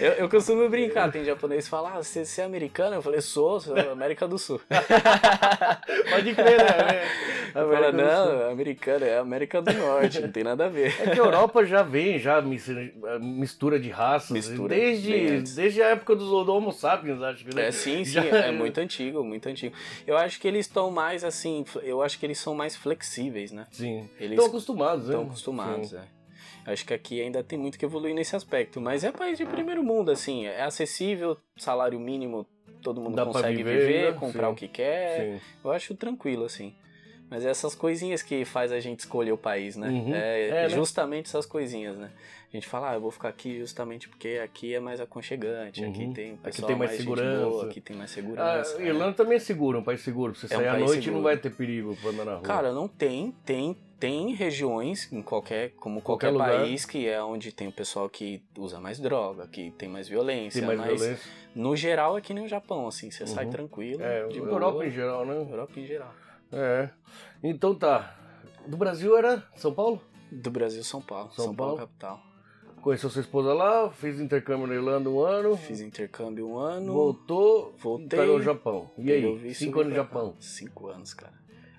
[0.00, 2.96] Eu, eu costumo brincar, tem japonês que fala, ah, você, você é americano?
[2.96, 4.60] Eu falei, sou, sou América do Sul.
[6.10, 7.02] Pode crer, né?
[7.54, 10.94] Eu falo, não, americano, é América do Norte, não tem nada a ver.
[11.00, 15.82] É que a Europa já vem, já mis- mistura de raças, Mistura bem desde, desde
[15.82, 17.68] a época dos Homo sapiens, acho que, né?
[17.68, 19.74] É, sim, sim, Já- é muito antigo, muito antigo.
[20.06, 23.66] Eu acho que eles estão mais assim, eu acho que eles são mais flexíveis, né?
[23.70, 25.14] Sim, Eles estão acostumados, né?
[25.14, 25.96] Estão acostumados, Sim.
[25.96, 26.18] é.
[26.72, 29.82] Acho que aqui ainda tem muito que evoluir nesse aspecto, mas é país de primeiro
[29.82, 32.46] mundo, assim, é acessível, salário mínimo,
[32.82, 34.18] todo mundo Dá consegue viver, viver, né?
[34.18, 34.52] comprar Sim.
[34.52, 35.24] o que quer.
[35.24, 35.40] Sim.
[35.64, 36.74] Eu acho tranquilo, assim.
[37.30, 39.88] Mas é essas coisinhas que faz a gente escolher o país, né?
[39.88, 40.14] Uhum.
[40.14, 40.68] É, É, né?
[40.70, 42.10] justamente essas coisinhas, né?
[42.50, 45.90] A gente fala, ah, eu vou ficar aqui justamente porque aqui é mais aconchegante, Uhum.
[45.90, 47.46] aqui tem Aqui tem mais gente segurança.
[47.50, 48.80] boa, aqui tem mais A segurança.
[48.82, 48.86] é.
[48.86, 50.32] Irlanda também é seguro, um país seguro.
[50.32, 51.16] Pra você É um sair à país noite seguro.
[51.16, 52.42] não vai ter perigo pra andar na rua.
[52.42, 56.62] Cara, não tem, tem, tem regiões em qualquer, como Qualquer qualquer, lugar.
[56.64, 60.60] país que é onde tem o pessoal que usa mais droga, que tem mais violência,
[60.62, 61.30] tem mais mas violência.
[61.54, 63.50] no geral é que nem o Japão, assim, você sai Uhum.
[63.50, 64.86] tranquilo, É, de Europa boa.
[64.86, 65.34] em geral, né?
[65.50, 66.14] Europa em geral.
[66.52, 66.88] É.
[67.42, 68.14] Então tá.
[68.66, 70.00] Do Brasil era São Paulo?
[70.30, 71.30] Do Brasil, São Paulo.
[71.32, 71.88] São São, Paulo, Paulo?
[71.88, 72.22] capital.
[72.82, 76.92] Conheceu sua esposa lá, fez intercâmbio na Irlanda um ano, Fiz intercâmbio um ano.
[76.92, 78.18] voltou, Voltei.
[78.18, 78.90] caiu no Japão.
[78.96, 79.54] E o aí?
[79.54, 79.96] Cinco anos no.
[79.96, 80.34] Japão.
[80.38, 81.32] Cinco anos, cara.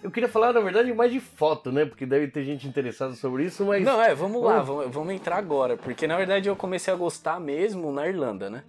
[0.03, 1.85] Eu queria falar, na verdade, mais de foto, né?
[1.85, 3.83] Porque deve ter gente interessada sobre isso, mas.
[3.83, 6.97] Não, é, vamos lá, Vamos- vamos, vamos entrar agora, porque na verdade eu comecei a
[6.97, 8.63] gostar mesmo na Irlanda, né?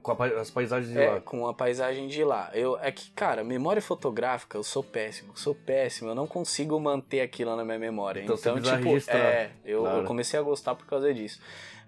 [0.00, 1.20] Com a as paisagens de É, lá.
[1.20, 2.50] com a paisagem de lá.
[2.54, 7.20] Eu, é que, cara, memória fotográfica, eu sou péssimo, sou péssimo, eu não consigo manter
[7.20, 8.20] aquilo na minha memória.
[8.22, 9.16] Então Então, tipo, registrar.
[9.18, 9.98] é, eu, Claro.
[10.00, 11.40] eu comecei a gostar por causa disso.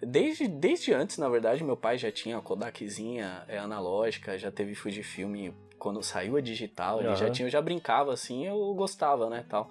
[0.02, 4.74] Desde, desde antes, na verdade, meu pai já tinha a Kodakzinha é, analógica, já teve
[4.74, 9.44] Fujifilm quando saiu a digital, ele já tinha, eu já brincava assim, eu gostava, né,
[9.48, 9.70] tal.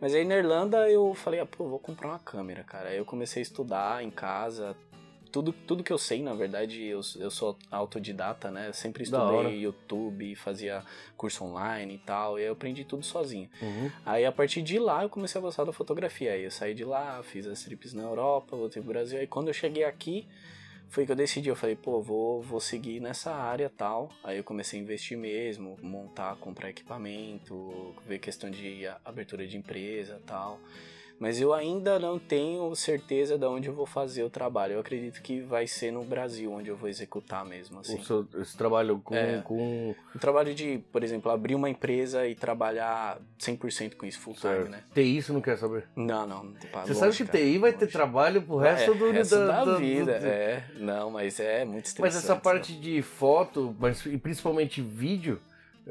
[0.00, 2.90] Mas aí na Irlanda eu falei, ah, pô, vou comprar uma câmera, cara.
[2.90, 4.76] Aí eu comecei a estudar em casa,
[5.30, 8.68] tudo, tudo que eu sei, na verdade, eu, eu sou autodidata, né?
[8.68, 10.82] Eu sempre estudei YouTube, fazia
[11.16, 13.48] curso online e tal, e aí eu aprendi tudo sozinho.
[13.60, 13.90] Uhum.
[14.04, 16.32] Aí a partir de lá eu comecei a gostar da fotografia.
[16.32, 19.18] Aí eu saí de lá, fiz as trips na Europa, voltei pro Brasil.
[19.18, 20.26] Aí quando eu cheguei aqui,
[20.88, 24.10] foi que eu decidi, eu falei, pô, vou, vou seguir nessa área tal.
[24.24, 30.20] Aí eu comecei a investir mesmo, montar, comprar equipamento, ver questão de abertura de empresa
[30.26, 30.58] tal.
[31.18, 34.74] Mas eu ainda não tenho certeza de onde eu vou fazer o trabalho.
[34.74, 37.80] Eu acredito que vai ser no Brasil onde eu vou executar mesmo.
[37.80, 37.98] Assim.
[37.98, 39.94] O seu, esse trabalho com, é, com.
[40.14, 44.54] O trabalho de, por exemplo, abrir uma empresa e trabalhar 100% com isso full time,
[44.54, 44.70] certo.
[44.70, 44.82] né?
[44.94, 45.84] TI você não quer saber?
[45.96, 46.44] Não, não.
[46.44, 49.76] não você sabe que TI vai ter trabalho pro resto é, do resto da, da,
[49.76, 50.18] vida.
[50.20, 50.26] Do...
[50.26, 52.14] É, não, mas é muito estressante.
[52.14, 52.80] Mas essa parte né?
[52.80, 55.40] de foto, mas e principalmente vídeo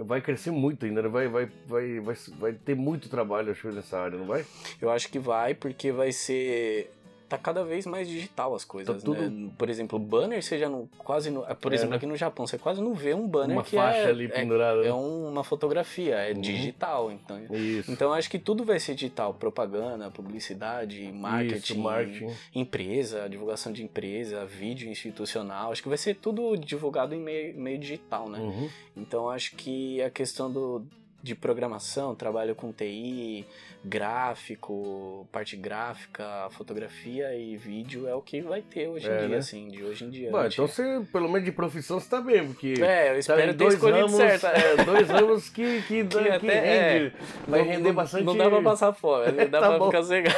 [0.04, 1.10] vai crescer muito ainda, né?
[1.10, 4.46] vai, vai, vai, vai, vai ter muito trabalho, acho, nessa área, não vai?
[4.82, 6.92] Eu acho que vai, porque vai ser
[7.28, 9.30] tá cada vez mais digital as coisas, tá tudo...
[9.30, 9.50] né?
[9.58, 11.98] Por exemplo, banner você já não quase no, por é, exemplo, né?
[11.98, 14.30] aqui no Japão você quase não vê um banner uma que faixa é, ali é,
[14.30, 14.84] pendurada.
[14.84, 16.42] É, é uma fotografia, é uhum.
[16.42, 17.38] digital, então.
[17.54, 17.92] Isso.
[17.92, 23.84] Então acho que tudo vai ser digital, propaganda, publicidade, marketing, Isso, marketing, empresa, divulgação de
[23.84, 28.40] empresa, vídeo institucional, acho que vai ser tudo divulgado em meio, meio digital, né?
[28.40, 28.70] Uhum.
[28.96, 30.86] Então acho que a questão do
[31.28, 33.46] de programação, trabalho com TI,
[33.84, 39.28] gráfico, parte gráfica, fotografia e vídeo é o que vai ter hoje em é, dia,
[39.28, 39.38] né?
[39.38, 40.32] assim, de hoje em dia.
[40.32, 42.76] Bom, então você, pelo menos de profissão, você tá bem, porque.
[42.82, 44.46] É, eu espero tá ter escolhido ramos, certo.
[44.46, 47.12] É, dois anos que, que, que, que até, rende, é,
[47.48, 48.24] vai não, render bastante.
[48.24, 49.86] Não dá pra passar fome, não dá tá pra bom.
[49.88, 50.36] ficar cegado.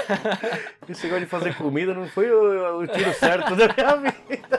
[0.88, 4.59] Esse negócio de fazer comida não foi o, o tiro certo da minha vida.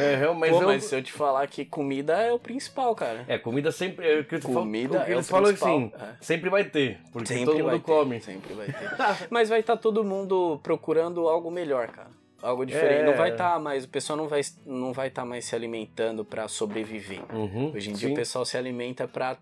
[0.00, 0.52] É, realmente.
[0.52, 0.88] Pô, mas eu...
[0.88, 3.24] se eu te falar que comida é o principal, cara.
[3.28, 4.06] É, comida sempre.
[4.06, 6.14] É, que comida falo, que eles é falam assim, é.
[6.20, 8.16] sempre vai ter, porque sempre todo mundo come.
[8.16, 8.96] Ter, sempre vai ter.
[9.30, 12.10] mas vai estar tá todo mundo procurando algo melhor, cara.
[12.42, 13.02] Algo diferente.
[13.02, 13.04] É.
[13.04, 13.84] Não vai estar tá mais.
[13.84, 17.20] O pessoal não vai não vai estar tá mais se alimentando para sobreviver.
[17.34, 18.14] Uhum, Hoje em dia sim.
[18.14, 19.36] o pessoal se alimenta para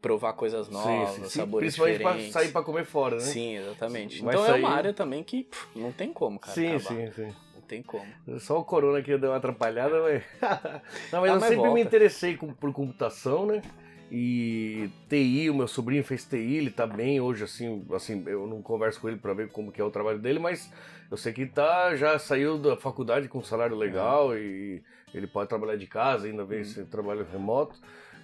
[0.00, 2.32] provar coisas novas, sim, sim, sabores Principalmente diferentes.
[2.32, 3.22] pra sair pra comer fora, né?
[3.22, 4.22] Sim, exatamente.
[4.22, 4.62] Então sair...
[4.62, 6.52] é uma área também que pff, não tem como, cara.
[6.52, 6.88] Sim, acabar.
[6.88, 7.34] sim, sim
[7.70, 8.04] tem como.
[8.40, 10.24] Só o corona que deu uma atrapalhada, mas.
[11.12, 11.74] não, mas ah, eu sempre volta.
[11.74, 13.62] me interessei por computação, né?
[14.10, 18.60] E TI, o meu sobrinho fez TI, ele tá bem hoje, assim, assim, eu não
[18.60, 20.68] converso com ele para ver como que é o trabalho dele, mas
[21.08, 24.40] eu sei que tá, já saiu da faculdade com um salário legal é.
[24.40, 24.82] e
[25.14, 26.52] ele pode trabalhar de casa, ainda uhum.
[26.54, 27.78] esse trabalho remoto.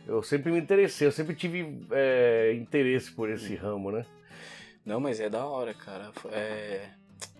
[0.09, 3.61] Eu sempre me interessei, eu sempre tive é, interesse por esse uhum.
[3.61, 4.05] ramo, né?
[4.85, 6.11] Não, mas é da hora, cara.
[6.33, 6.89] É,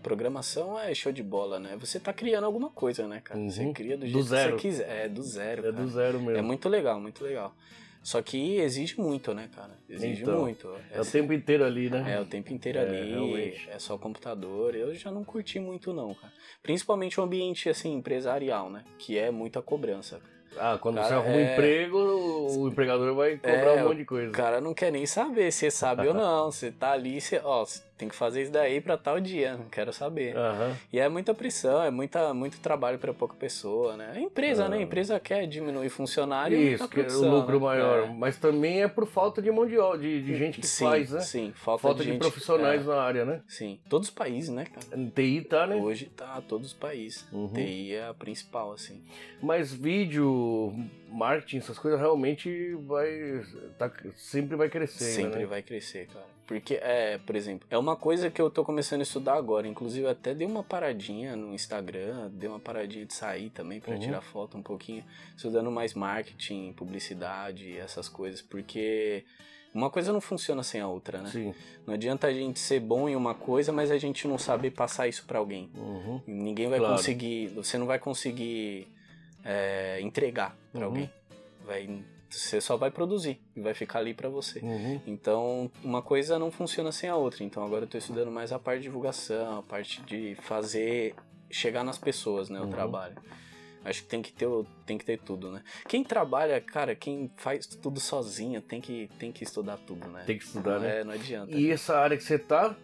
[0.01, 1.75] Programação é show de bola, né?
[1.79, 3.39] Você tá criando alguma coisa, né, cara?
[3.39, 3.49] Uhum.
[3.49, 4.55] Você cria do jeito do zero.
[4.55, 5.05] que você quiser.
[5.05, 5.59] É, do zero.
[5.59, 5.83] É cara.
[5.83, 6.37] do zero mesmo.
[6.37, 7.53] É muito legal, muito legal.
[8.01, 9.77] Só que exige muito, né, cara?
[9.89, 10.73] Exige então, muito.
[10.91, 12.15] É, é, o tempo inteiro ali, né?
[12.15, 13.09] É o tempo inteiro é, ali.
[13.11, 13.69] Realmente.
[13.69, 14.75] É só computador.
[14.75, 16.31] Eu já não curti muito, não, cara.
[16.63, 18.85] Principalmente o ambiente, assim, empresarial, né?
[18.97, 20.21] Que é muita cobrança.
[20.55, 21.53] Ah, quando cara, você arruma um é...
[21.53, 24.29] emprego, o empregador vai cobrar é, um monte de coisa.
[24.29, 26.49] O cara não quer nem saber se sabe ou não.
[26.49, 27.65] Você tá ali, você, ó,
[27.97, 30.35] tem que fazer isso daí para tal dia, não quero saber.
[30.35, 30.75] Uhum.
[30.93, 34.11] E é muita pressão, é muita, muito trabalho para pouca pessoa, né?
[34.15, 34.69] A empresa, uhum.
[34.69, 34.77] né?
[34.77, 37.65] A empresa quer diminuir funcionário Isso, e produção, é o lucro né?
[37.65, 38.03] maior.
[38.03, 38.13] É.
[38.13, 41.21] Mas também é por falta de mão de, de, de gente que sim, faz, né?
[41.21, 42.85] Sim, falta, falta de, de profissionais é.
[42.85, 43.41] na área, né?
[43.47, 45.11] Sim, todos os países, né, cara?
[45.15, 45.75] TI tá, né?
[45.75, 47.27] Hoje tá, todos os países.
[47.31, 47.51] Uhum.
[47.51, 49.03] TI é a principal, assim.
[49.41, 50.71] Mas vídeo,
[51.09, 53.43] marketing, essas coisas realmente vai.
[53.79, 55.05] Tá, sempre vai crescer.
[55.05, 55.45] Sempre né?
[55.47, 56.36] vai crescer, cara.
[56.47, 59.67] Porque, é, por exemplo, é uma coisa que eu tô começando a estudar agora.
[59.67, 63.99] Inclusive, até dei uma paradinha no Instagram, dei uma paradinha de sair também para uhum.
[63.99, 65.03] tirar foto um pouquinho,
[65.35, 68.41] estudando mais marketing, publicidade, essas coisas.
[68.41, 69.25] Porque
[69.73, 71.29] uma coisa não funciona sem a outra, né?
[71.29, 71.53] Sim.
[71.85, 75.05] Não adianta a gente ser bom em uma coisa, mas a gente não saber passar
[75.09, 75.69] isso para alguém.
[75.75, 76.21] Uhum.
[76.25, 76.95] Ninguém vai claro.
[76.95, 78.87] conseguir, você não vai conseguir
[79.43, 80.87] é, entregar para uhum.
[80.87, 81.11] alguém.
[81.65, 84.59] Vai você só vai produzir e vai ficar ali para você.
[84.59, 85.01] Uhum.
[85.07, 87.43] Então, uma coisa não funciona sem a outra.
[87.43, 91.15] Então, agora eu tô estudando mais a parte de divulgação, a parte de fazer
[91.49, 92.69] chegar nas pessoas, né, o uhum.
[92.69, 93.15] trabalho.
[93.85, 94.47] Acho que tem que ter
[94.85, 95.63] tem que ter tudo, né?
[95.87, 100.23] Quem trabalha, cara, quem faz tudo sozinho, tem que tem que estudar tudo, né?
[100.25, 100.99] Tem que estudar, não né?
[100.99, 101.55] É, não adianta.
[101.55, 102.75] E essa área que você tá,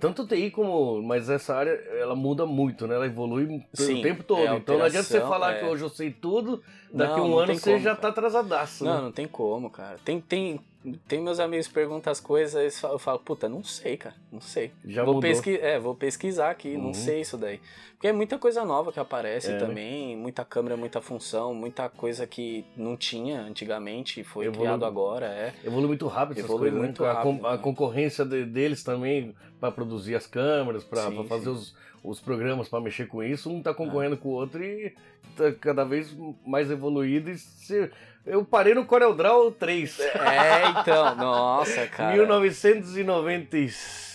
[0.00, 1.02] tanto TI como.
[1.02, 2.94] Mas essa área ela muda muito, né?
[2.94, 4.40] Ela evolui Sim, o tempo todo.
[4.40, 5.58] É então não adianta você falar é...
[5.60, 8.84] que hoje eu sei tudo, daqui um ano você como, já tá atrasadaço.
[8.84, 9.00] Não, né?
[9.02, 9.98] não tem como, cara.
[10.04, 10.60] Tem, tem,
[11.08, 14.72] tem meus amigos que perguntam as coisas, eu falo, puta, não sei, cara, não sei.
[14.84, 15.28] Já vou mudou.
[15.28, 16.84] Pesqui é, vou pesquisar aqui, uhum.
[16.84, 17.60] não sei isso daí.
[17.92, 20.22] Porque é muita coisa nova que aparece é, também, né?
[20.22, 24.60] muita câmera, muita função, muita coisa que não tinha antigamente, foi Evolu...
[24.60, 25.54] criado agora, é.
[25.64, 26.84] Evolui muito rápido Evolui coisas, né?
[26.84, 27.12] muito né?
[27.12, 27.46] rápido.
[27.46, 31.74] A, a concorrência de, deles também para produzir as câmeras, para fazer os,
[32.06, 34.18] os programas para mexer com isso, um tá concorrendo é.
[34.18, 34.94] com o outro e
[35.36, 36.14] tá cada vez
[36.46, 37.90] mais evoluído e se
[38.24, 40.00] eu parei no CorelDRAW 3.
[40.00, 42.14] É, então, nossa, cara.
[42.14, 44.06] 1996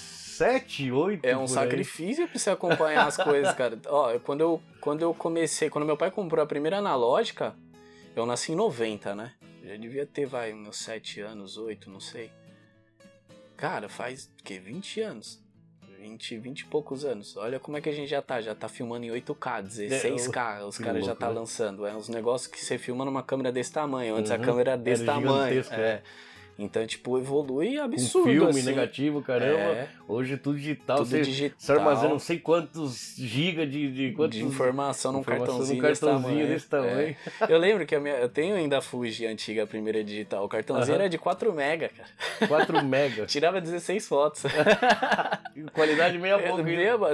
[0.41, 1.23] 7, 8.
[1.23, 3.77] É um sacrifício pra você acompanhar as coisas, cara.
[3.87, 7.55] Ó, quando eu, quando eu comecei, quando meu pai comprou a primeira analógica,
[8.15, 9.33] eu nasci em 90, né?
[9.63, 12.31] Já devia ter, vai, meus 7 anos, 8, não sei.
[13.55, 14.57] Cara, faz, o quê?
[14.57, 15.39] 20 anos.
[16.01, 17.37] 20, 20 e poucos anos.
[17.37, 18.41] Olha como é que a gente já tá.
[18.41, 20.65] Já tá filmando em 8K, 16K.
[20.65, 21.85] os que caras já tá lançando.
[21.85, 24.15] É uns negócios que você filma numa câmera desse tamanho.
[24.15, 24.41] Antes a Uhum.
[24.41, 25.47] câmera era desse Era tamanho.
[25.63, 26.01] gigantesca, É.
[26.59, 28.29] Então, tipo, evolui Um absurdo.
[28.29, 28.63] filme assim.
[28.63, 29.57] negativo, caramba.
[29.59, 30.97] É, Hoje tudo digital.
[30.97, 31.55] tudo você, digital.
[31.57, 36.37] você armazena não sei quantos gigas de, de, quantos, de informação num informação cartãozinho, cartãozinho
[36.39, 36.91] desse desse tamanho.
[36.93, 37.15] tamanho.
[37.41, 37.53] É.
[37.53, 40.45] Eu lembro que minha, eu tenho ainda a Fuji antiga, a primeira digital.
[40.45, 42.47] O cartãozinho era de 4 mega, cara.
[42.47, 43.25] 4 mega.
[43.25, 44.43] Tirava 16 fotos.
[45.73, 46.37] Qualidade meia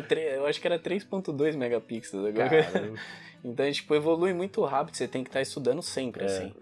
[0.02, 2.34] tre- eu acho que era 3.2 megapixels.
[2.34, 2.50] coisa.
[2.50, 3.00] Caramba.
[3.44, 4.96] Então, tipo, evolui muito rápido.
[4.96, 6.26] Você tem que estar estudando sempre, É.
[6.26, 6.54] assim.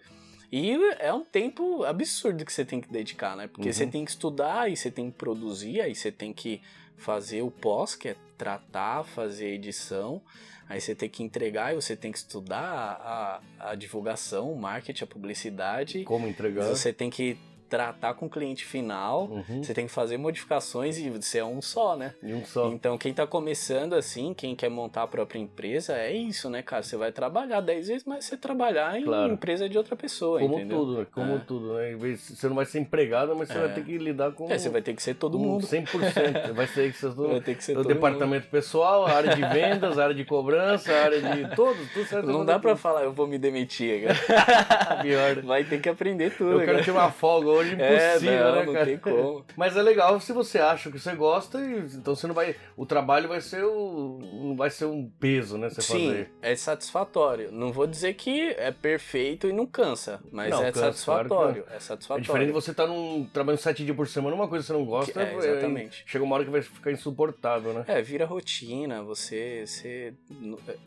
[0.58, 3.46] E é um tempo absurdo que você tem que dedicar, né?
[3.46, 3.74] Porque Uhum.
[3.74, 6.62] você tem que estudar, e você tem que produzir, aí você tem que
[6.96, 10.22] fazer o pós, que é tratar, fazer edição.
[10.70, 14.58] Aí você tem que entregar e você tem que estudar a, a, a divulgação, o
[14.58, 16.06] marketing, a publicidade.
[16.06, 16.64] Como entregar?
[16.64, 17.38] Você tem que
[17.70, 19.26] tratar com o cliente final.
[19.26, 19.64] Uhum.
[19.64, 22.14] Você tem que fazer modificações e você é um só, né?
[22.22, 22.68] E um só.
[22.72, 26.84] Então, quem tá começando assim, quem quer montar a própria empresa, é isso, né, cara?
[26.84, 29.34] Você vai trabalhar 10 vezes mais você trabalhar em Claro.
[29.34, 30.78] empresa de outra pessoa, Como entendeu?
[30.78, 31.08] tudo, né?
[31.14, 31.42] Como É.
[31.48, 31.96] tudo, né?
[32.18, 33.62] Você não vai ser empregado, mas você É.
[33.62, 34.50] vai ter que lidar com.
[34.52, 35.66] É, você vai ter que ser todo mundo.
[35.66, 36.54] 100%.
[36.54, 39.98] Vai ser que vocês Vai ter que ser todo departamento pessoal, a área de vendas,
[39.98, 42.28] a área de cobrança, a área de todos, tudo certo.
[42.28, 45.02] Não dá pra falar, eu vou me demitir, cara.
[45.02, 45.42] pior.
[45.42, 46.84] Vai ter que aprender tudo, Eu quero cara.
[46.84, 48.86] tirar uma folga hoje, É, impossível, não, né, não cara?
[48.86, 49.46] tem como.
[49.58, 52.56] Mas é legal se você acha que você gosta, e, então você não vai.
[52.78, 54.20] O trabalho vai ser o.
[54.22, 55.70] não vai ser um peso, né?
[55.70, 56.32] Você Sim, fazer.
[56.42, 57.52] é satisfatório.
[57.52, 61.64] Não vou dizer que é perfeito e não cansa, mas Não, é cansa, satisfatório.
[61.72, 62.24] É É satisfatório.
[62.24, 64.86] diferente de você estar num, trabalhando sete dias por semana, uma coisa que você não
[64.86, 66.04] gosta, É, exatamente.
[66.06, 67.84] chega uma hora que vai ficar insuportável, né?
[67.88, 70.14] É, vira rotina, você, você...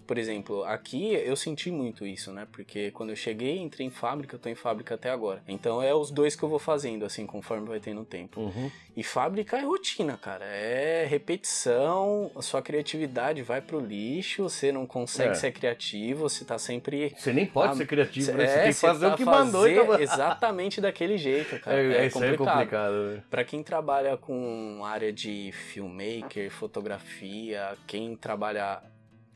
[0.07, 2.47] Por exemplo, aqui eu senti muito isso, né?
[2.53, 5.43] Porque quando eu cheguei, entrei em fábrica, eu tô em fábrica até agora.
[5.49, 8.41] Então é os dois que eu vou fazendo, assim, conforme vai tendo tempo.
[8.41, 8.71] Uhum.
[8.97, 10.45] E fábrica é rotina, cara.
[10.45, 15.35] É repetição, a sua criatividade vai pro lixo, você não consegue É.
[15.35, 17.15] ser criativo, você tá sempre...
[17.17, 18.45] Você nem pode Ah, ser criativo, né?
[18.45, 20.01] É, Você tem que fazer tá o que mandou e acabou.
[20.01, 21.77] exatamente daquele jeito, cara.
[21.81, 22.55] É, É, isso aí é complicado.
[22.57, 23.23] complicado, né?
[23.31, 28.83] Pra quem trabalha com área de filmmaker, fotografia, quem trabalha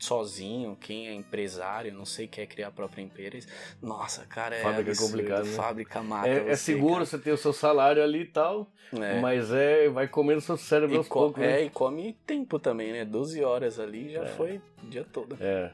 [0.03, 3.47] sozinho, quem é empresário, não sei, quer criar a própria empresa.
[3.81, 5.11] Nossa, cara, é Fábrica é absurdo.
[5.11, 5.51] complicado, né?
[5.55, 9.05] Fábrica mata É, é você, seguro você ter o seu salário ali e tal, cara.
[9.05, 9.19] É.
[9.21, 11.61] mas é vai comendo seu cérebro E, aos co- poucos, né?
[11.61, 13.03] é, e come tempo também, né?
[13.05, 14.27] 12 horas ali já É.
[14.27, 15.37] foi o dia todo.
[15.39, 15.71] É,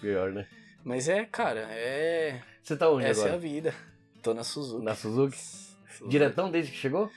[0.00, 0.46] pior, né?
[0.84, 2.40] Mas é, cara, é.
[2.62, 3.40] Você tá onde Essa é a agora?
[3.40, 3.74] vida.
[4.22, 4.84] Tô na Suzuki.
[4.84, 5.36] Na Suzuki?
[5.36, 6.08] Suzuki.
[6.08, 7.10] Diretão desde que chegou?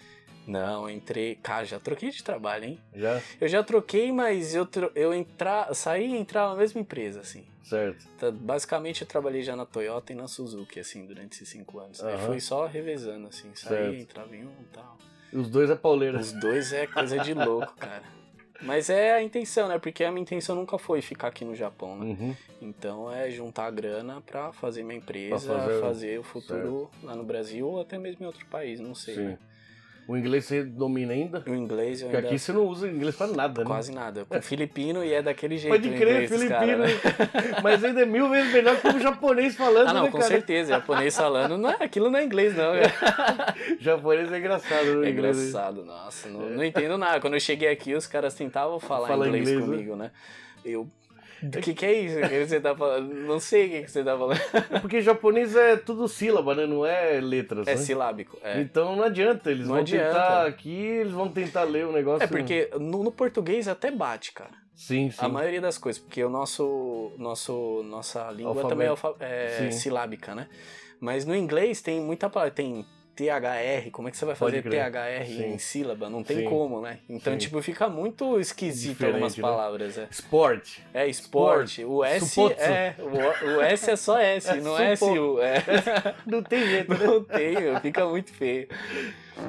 [0.48, 1.36] Não, entrei.
[1.36, 2.80] Cara, já troquei de trabalho, hein?
[2.94, 3.22] Já?
[3.42, 4.92] Eu já troquei, mas eu, tro...
[4.96, 5.74] eu entra...
[5.74, 7.44] saí e entrava na mesma empresa, assim.
[7.64, 8.06] Certo.
[8.20, 12.04] Tá, Basicamente eu trabalhei já na Toyota e na Suzuki, assim, durante esses cinco anos.
[12.04, 12.26] Aí Aham.
[12.28, 13.86] foi só revezando, assim, Certo.
[13.86, 14.98] saía, entrava em um e tal.
[15.34, 16.20] Os dois é pauleira.
[16.20, 18.04] Os dois é coisa de louco, cara.
[18.62, 19.78] Mas é a intenção, né?
[19.80, 22.06] Porque a minha intenção nunca foi ficar aqui no Japão, né?
[22.06, 22.36] Uhum.
[22.62, 27.16] Então é juntar a grana pra fazer minha empresa, Pra fazer fazer, o- futuro lá
[27.16, 29.26] no Brasil ou até mesmo em outro país, não sei, Sim.
[29.26, 29.38] né?
[30.08, 31.44] O inglês você domina ainda?
[31.48, 32.28] O inglês eu Porque ainda...
[32.30, 33.68] aqui você não usa inglês pra nada, né?
[33.68, 34.24] Quase nada.
[34.26, 35.74] Com filipino e é daquele jeito.
[35.74, 36.50] Pode crer, inglês filipino.
[36.60, 36.88] cara, né?
[37.64, 40.30] Mas ainda é mil vezes melhor que o japonês falando, Ah, não, né, com cara?
[40.30, 40.74] certeza.
[40.74, 42.74] Japonês falando, não é, aquilo não é inglês, não.
[43.80, 45.08] Japonês é engraçado, né?
[45.08, 46.30] É engraçado, nossa.
[46.30, 47.20] Não, não entendo nada.
[47.20, 49.76] Quando eu cheguei aqui, os caras tentavam falar Fala inglês, inglês, né?
[49.76, 50.12] comigo, né?
[50.64, 50.88] Eu.
[51.48, 53.14] O que, que é isso que você tá falando?
[53.14, 54.40] Não sei o que, que você tá falando.
[54.82, 56.66] Porque japonês é tudo sílaba, né?
[56.66, 57.78] Não é letras, É né?
[57.78, 58.38] silábico.
[58.44, 58.62] É.
[58.62, 60.06] Então não adianta, eles Não vão adianta.
[60.08, 62.24] tentar aqui, eles vão tentar ler o negócio.
[62.24, 64.52] É porque no, no português até bate, cara.
[64.76, 65.18] Sim, sim.
[65.20, 68.70] A maioria das coisas, porque o nosso, nosso nossa língua Alfabeto.
[68.70, 70.48] também é, é silábica, né?
[71.00, 74.62] Mas no inglês tem muita palavra, tem THR, como é que você vai fazer.
[74.62, 75.54] THR Sim.
[75.54, 76.10] em sílaba?
[76.10, 76.46] Não tem Sim.
[76.46, 77.00] como, né?
[77.10, 77.40] Então, Sim.
[77.40, 79.42] tipo, fica muito esquisito Diferente, algumas né?
[79.42, 80.08] palavras, é.
[80.12, 80.80] Sport.
[80.94, 81.90] É esporte, Sport.
[81.98, 82.62] o S Supotsu.
[82.62, 85.12] é, o, o S é só S, É não é supo.
[85.12, 85.56] S, o, é.
[86.26, 87.06] Não tem jeito, né?
[87.08, 88.68] Não tem, fica muito feio.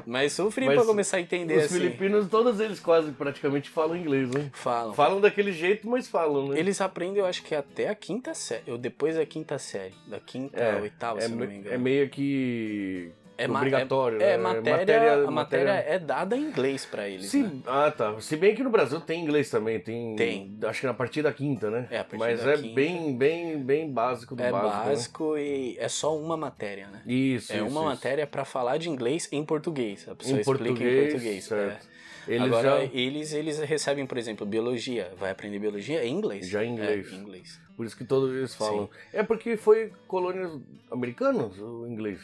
[0.05, 1.75] Mas sofri Mas pra começar a entender Os assim.
[1.75, 4.49] filipinos, todos eles quase praticamente falam inglês, né?
[4.53, 4.93] Falam.
[4.93, 6.59] Falam daquele jeito, mas falam, né?
[6.59, 8.69] Eles aprendem, eu acho que até a quinta série.
[8.69, 9.93] Ou depois da quinta série.
[10.05, 11.73] Da quinta É, oitava, é, se não me engano.
[11.73, 14.37] é meio que É ma- obrigatório, É, né?
[14.37, 17.61] matéria, a matéria é dada em inglês pra eles, Sim, né?
[17.67, 18.19] ah tá.
[18.19, 20.15] Se bem que no Brasil tem inglês também, tem.
[20.15, 20.57] Tem.
[20.63, 21.87] Acho que na partir da quinta, né?
[21.91, 22.73] É, a partir Mas da é quinta.
[22.73, 24.77] bem, bem, bem básico do É básico.
[24.79, 24.85] né?
[24.85, 27.01] básico e é só uma matéria, né?
[27.05, 27.53] Isso.
[27.53, 27.83] É isso, uma isso.
[27.89, 30.07] matéria pra falar de inglês em português.
[30.09, 31.43] A pessoa Em explica português, em português.
[31.43, 31.87] certo.
[31.93, 31.97] é.
[32.29, 32.83] Eles Agora, já.
[32.91, 35.13] eles, eles recebem, por exemplo, biologia.
[35.17, 36.45] Vai aprender biologia em inglês.
[36.49, 37.09] Já em inglês.
[37.09, 37.57] É, em inglês.
[37.77, 38.89] Por isso que todos eles falam.
[39.13, 40.51] É porque foi colônias
[40.91, 42.19] americanas o inglês.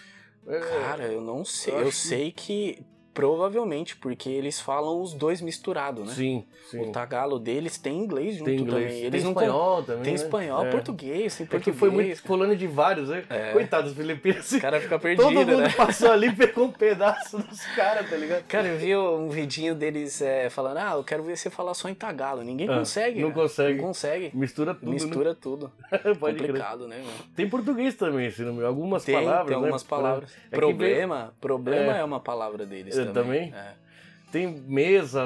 [0.47, 1.73] É, Cara, eu não sei.
[1.73, 2.83] eu Eu, acho que- sei que
[3.13, 6.13] provavelmente porque eles falam os dois misturados, né?
[6.13, 6.81] Sim, sim.
[6.81, 8.83] O tagalo deles tem inglês junto Tem inglês.
[8.85, 8.97] também.
[8.97, 10.03] tem Eles não espanhol também.
[10.03, 10.19] Tem né?
[10.19, 10.71] espanhol, É.
[10.71, 11.79] português, tem É português.
[11.79, 13.23] foi muito colônia de vários, né?
[13.29, 13.51] É.
[13.51, 14.51] Coitados dos filipinos.
[14.51, 15.69] O cara fica perdido, Todo mundo né?
[15.77, 18.43] passou ali e pegou um pedaço dos caras, tá ligado?
[18.45, 21.87] Cara, eu vi um vidinho deles é, falando, ah, eu quero ver você falar só
[21.89, 22.43] em tagalo.
[22.43, 23.21] Ninguém Ah, consegue.
[23.21, 23.41] não cara.
[23.43, 23.77] consegue.
[23.77, 24.31] Não consegue.
[24.33, 25.71] Mistura tudo, Mistura tudo.
[25.91, 25.99] né?
[26.19, 26.47] Pode crer.
[26.47, 27.11] Complicado, né, mano?
[27.35, 28.63] Tem português também, se não me.
[28.63, 29.55] Algumas Tem, palavras, tem né?
[29.55, 30.31] algumas palavras.
[30.51, 31.99] É problema, problema É.
[31.99, 32.03] é.
[32.03, 33.49] uma palavra deles É, também.
[33.51, 33.59] também?
[33.59, 33.73] É.
[34.31, 35.21] Tem mesa.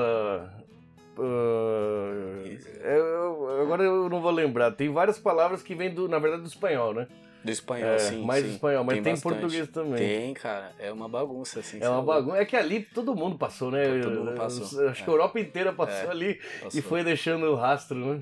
[1.17, 2.43] ah,
[2.83, 4.71] eu- agora eu não vou lembrar.
[4.71, 7.07] Tem várias palavras que vêm, do, na verdade, do espanhol, né?
[7.43, 8.23] Do espanhol, É, sim.
[8.25, 8.51] mais sim.
[8.53, 9.21] espanhol, mas tem, bastante.
[9.39, 9.97] português também.
[9.97, 10.71] Tem, cara.
[10.79, 11.77] É uma bagunça, assim.
[11.81, 12.37] É uma bagunça.
[12.37, 14.01] É que ali todo mundo passou, né?
[14.01, 14.87] Todo mundo passou.
[14.89, 16.79] Acho que a Europa inteira passou É, ali Passou.
[16.79, 18.21] e foi deixando o rastro, né?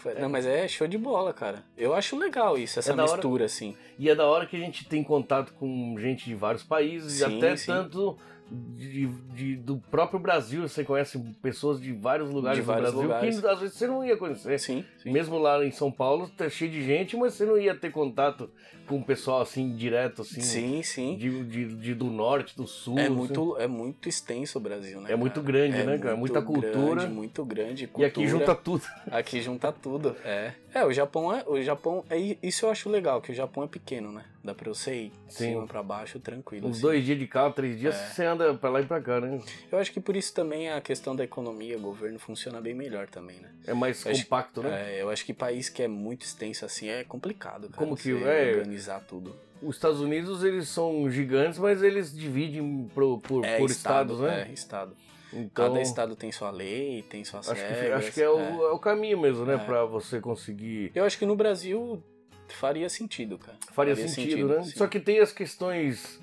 [0.00, 1.62] Foi- Não, mas é show de bola, cara.
[1.76, 3.12] Eu acho legal isso, essa É da hora.
[3.12, 3.76] mistura, assim.
[3.98, 7.38] E é da hora que a gente tem contato com gente de vários países, Sim,
[7.38, 7.66] até sim.
[7.66, 8.16] tanto
[8.50, 10.62] de, de- do próprio Brasil.
[10.68, 13.40] Você conhece pessoas de vários lugares De vários do Brasil lugares.
[13.40, 14.58] que às vezes você não ia conhecer.
[14.58, 15.10] Sim, sim.
[15.10, 18.50] Mesmo lá em São Paulo, tá cheio de gente, mas você não ia ter contato
[18.86, 21.16] com o pessoal assim, direto, assim, Sim, sim.
[21.16, 22.98] de, de- de- do norte, do sul.
[22.98, 23.14] É assim.
[23.14, 25.12] muito, é muito extenso o Brasil, né?
[25.12, 25.46] É muito cara?
[25.46, 26.16] grande, É né, cara?
[26.16, 26.94] muito Muita cultura.
[27.02, 27.84] Grande, muito grande.
[27.96, 28.28] E aqui cultura.
[28.28, 28.82] junta tudo.
[29.10, 30.52] Aqui junta tudo, é.
[30.74, 31.44] É, o Japão é.
[31.46, 32.36] O Japão é.
[32.42, 34.24] Isso eu acho legal, que o Japão é pequeno, né?
[34.42, 35.44] Dá pra você ir de Sim.
[35.50, 36.66] cima pra baixo tranquilo.
[36.68, 36.80] Uns assim.
[36.82, 38.06] dois dias de carro, três dias, É.
[38.08, 39.40] você anda pra lá e pra cá, né?
[39.70, 43.38] Eu acho que por isso também a questão da economia, governo funciona bem melhor também,
[43.38, 43.50] né?
[43.66, 44.96] É mais Eu acho- compacto, né?
[44.98, 47.76] É, eu acho que país que é muito extenso assim é complicado, cara.
[47.76, 48.52] Como que- é.
[48.56, 49.36] organizar tudo.
[49.60, 54.20] Os Estados Unidos, eles são gigantes, mas eles dividem pro- por, É por estado, estados,
[54.20, 54.48] né?
[54.50, 54.96] É, estado.
[55.32, 58.04] Então, Cada estado tem sua lei, tem suas acho que, regras.
[58.04, 59.54] acho que é, o, é o caminho mesmo, né?
[59.54, 59.58] É.
[59.58, 60.92] Pra você conseguir...
[60.94, 62.02] Eu acho que no Brasil
[62.48, 63.56] faria sentido, cara.
[63.72, 64.62] Faria, sentido, né?
[64.62, 64.76] sim.
[64.76, 66.20] Só que tem as questões...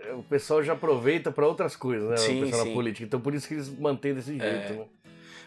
[0.00, 2.16] é, O pessoal já aproveita pra outras coisas, né?
[2.16, 2.68] Sim, o pessoal sim.
[2.70, 3.04] na política.
[3.06, 4.72] Então por isso que eles mantêm desse jeito, É.
[4.72, 4.84] né?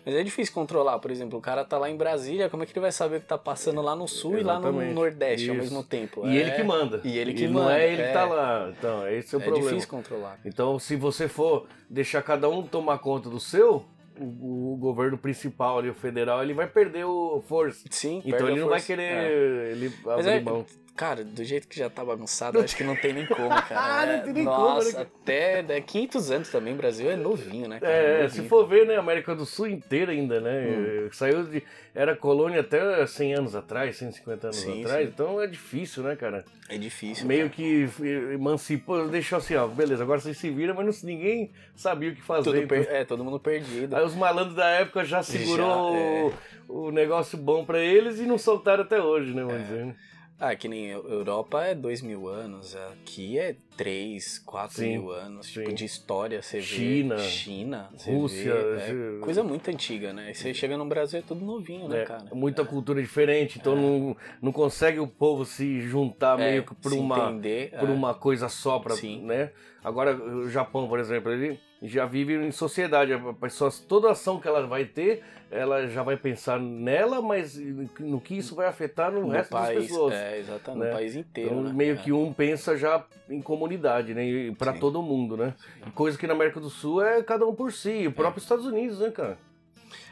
[0.07, 2.71] Mas é difícil controlar, por exemplo, o cara tá lá em Brasília, como é que
[2.71, 4.87] ele vai saber o que tá passando lá no sul e lá Exatamente.
[4.87, 5.63] no Nordeste ao Isso.
[5.65, 6.25] mesmo tempo?
[6.25, 7.01] E É- ele que manda.
[7.03, 8.07] E ele que Não manda, é ele é.
[8.07, 8.69] que tá lá.
[8.79, 9.67] Então, esse é o É problema.
[9.69, 10.39] difícil controlar.
[10.45, 13.83] Então, se você for deixar cada um tomar conta do seu,
[14.17, 17.83] o, o governo principal ali, o federal, ele vai perder o força.
[17.91, 19.71] Sim, Então ele não vai querer É.
[19.73, 20.65] ele abrir é, mão.
[20.97, 23.79] Cara, do jeito que já tá bagunçado, acho que não tem nem como, cara.
[24.01, 25.07] Ah, não É, tem nem como, Nossa, né?
[25.21, 27.93] até né, 500 anos também, o Brasil é novinho, né, cara?
[27.93, 28.43] É, Novinho.
[28.43, 30.65] se for ver, né, a América do Sul inteira ainda, né?
[30.67, 31.09] Hum.
[31.13, 31.63] Saiu de.
[31.95, 35.05] Era colônia até 100 anos atrás, 150 anos Sim, atrás.
[35.07, 35.11] sim.
[35.13, 36.43] Então é difícil, né, cara?
[36.69, 37.25] É difícil.
[37.25, 37.55] Meio cara.
[37.55, 37.89] que
[38.33, 42.21] emancipou, deixou assim, ó, beleza, agora vocês se viram, mas não- ninguém sabia o que
[42.21, 42.43] fazer.
[42.43, 43.95] Tudo então- per- É, todo mundo perdido.
[43.95, 46.31] Aí os malandros da época já segurou Já, é.
[46.67, 49.63] o, negócio bom pra eles e não soltaram até hoje, né, vamos É.
[49.63, 49.85] dizer.
[49.85, 49.95] né?
[50.39, 55.11] Ah, que nem Eu- Europa é 2 mil anos, aqui é 3, 4 Sim, mil
[55.11, 55.47] anos.
[55.47, 55.75] Tipo, sim.
[55.75, 56.63] de história, você vê.
[56.65, 60.31] China, China, você Rússia, vê, é coisa muito antiga, né?
[60.31, 62.25] E você chega no Brasil é tudo novinho, né, É, cara?
[62.33, 66.91] muita cultura diferente, então não, não consegue o povo se juntar É, meio que por
[66.93, 67.91] uma, entender, por é.
[67.91, 69.21] uma coisa só, pra, Sim.
[69.23, 69.51] né?
[69.83, 73.13] Agora, o Japão, por exemplo, ele já vive em sociedade.
[73.13, 77.57] A pessoa, toda ação que ela vai ter, ela já vai pensar nela, mas
[77.99, 80.13] no que isso vai afetar no, no resto das país, pessoas.
[80.13, 80.89] é, exatamente, né?
[80.89, 81.73] no país inteiro, Então, né?
[81.73, 81.97] meio É.
[81.97, 83.66] que um pensa já em comunidade,
[84.13, 84.25] né?
[84.25, 84.79] E pra Sim.
[84.79, 85.53] todo mundo, né?
[85.93, 88.07] Coisa que na América do Sul é cada um por si.
[88.07, 89.37] O próprio Estados Unidos, né, cara?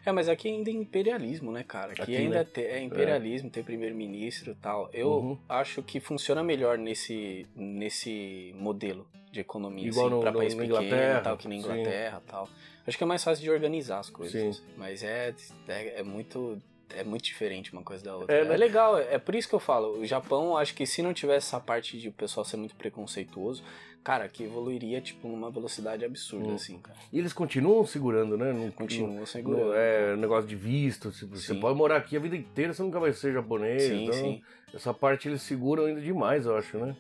[0.05, 1.91] É, mas aqui ainda é imperialismo, né, cara?
[1.93, 2.43] Aqui, Aqui, ainda né?
[2.45, 4.89] te- é imperialismo, tem primeiro-ministro e tal.
[4.93, 5.37] Eu Uhum.
[5.49, 10.53] acho que funciona melhor nesse, nesse modelo de economia, Igual assim, no- pra no- país
[10.55, 11.55] na pequeno, Inglaterra, tal, que na.
[11.55, 12.49] Inglaterra tal.
[12.87, 14.55] Acho que é mais fácil de organizar as coisas.
[14.57, 14.63] Sim.
[14.77, 15.33] Mas é,
[15.67, 16.61] é, é muito.
[16.95, 18.35] É muito diferente uma coisa da outra.
[18.35, 18.57] É, É, né?
[18.57, 19.99] legal, é, é por isso que eu falo.
[19.99, 23.63] O Japão, acho que se não tivesse essa parte de o pessoal ser muito preconceituoso,
[24.03, 26.55] cara, que evoluiria, tipo, numa velocidade absurda, Hum.
[26.55, 26.97] assim, cara.
[27.11, 28.53] E eles continuam segurando, né?
[28.53, 29.65] Não, Continua segurando.
[29.67, 31.11] não- é negócio de visto.
[31.11, 33.81] tipo, você pode morar aqui a vida inteira, você nunca vai ser japonês.
[33.83, 34.41] Sim, então, sim.
[34.73, 36.95] Essa parte eles seguram ainda demais, eu acho, né?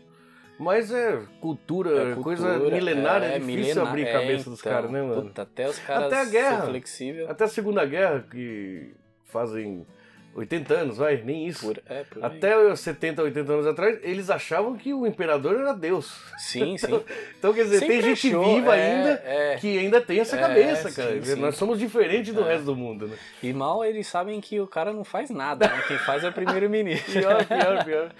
[0.57, 4.49] Mas é cultura, É coisa cultura, milenária, é, é, difícil milena- abrir a é, cabeça
[4.49, 5.23] dos então, caras, né, mano?
[5.23, 6.65] puta, até os caras Até a guerra.
[6.67, 7.29] flexível.
[7.29, 8.93] Até a Segunda Guerra, que
[9.35, 9.85] fazem
[10.33, 11.65] 80 anos, vai, nem isso.
[11.65, 12.23] Por, é, por.
[12.23, 16.13] Até os 70, 80 anos atrás, eles achavam que o imperador era Deus.
[16.37, 17.01] Sim, sim.
[17.37, 19.57] Então, quer dizer, Sempre tem gente achou, viva é, ainda é.
[19.59, 21.13] que ainda tem essa É, cabeça, sim, cara.
[21.13, 21.41] Quer dizer, sim.
[21.41, 22.47] Nós somos diferentes do É.
[22.53, 23.17] resto do mundo, né?
[23.43, 25.83] E mal eles sabem que o cara não faz nada, né?
[25.87, 27.13] Quem faz é o primeiro-ministro.
[27.13, 28.11] Pior, pior, pior.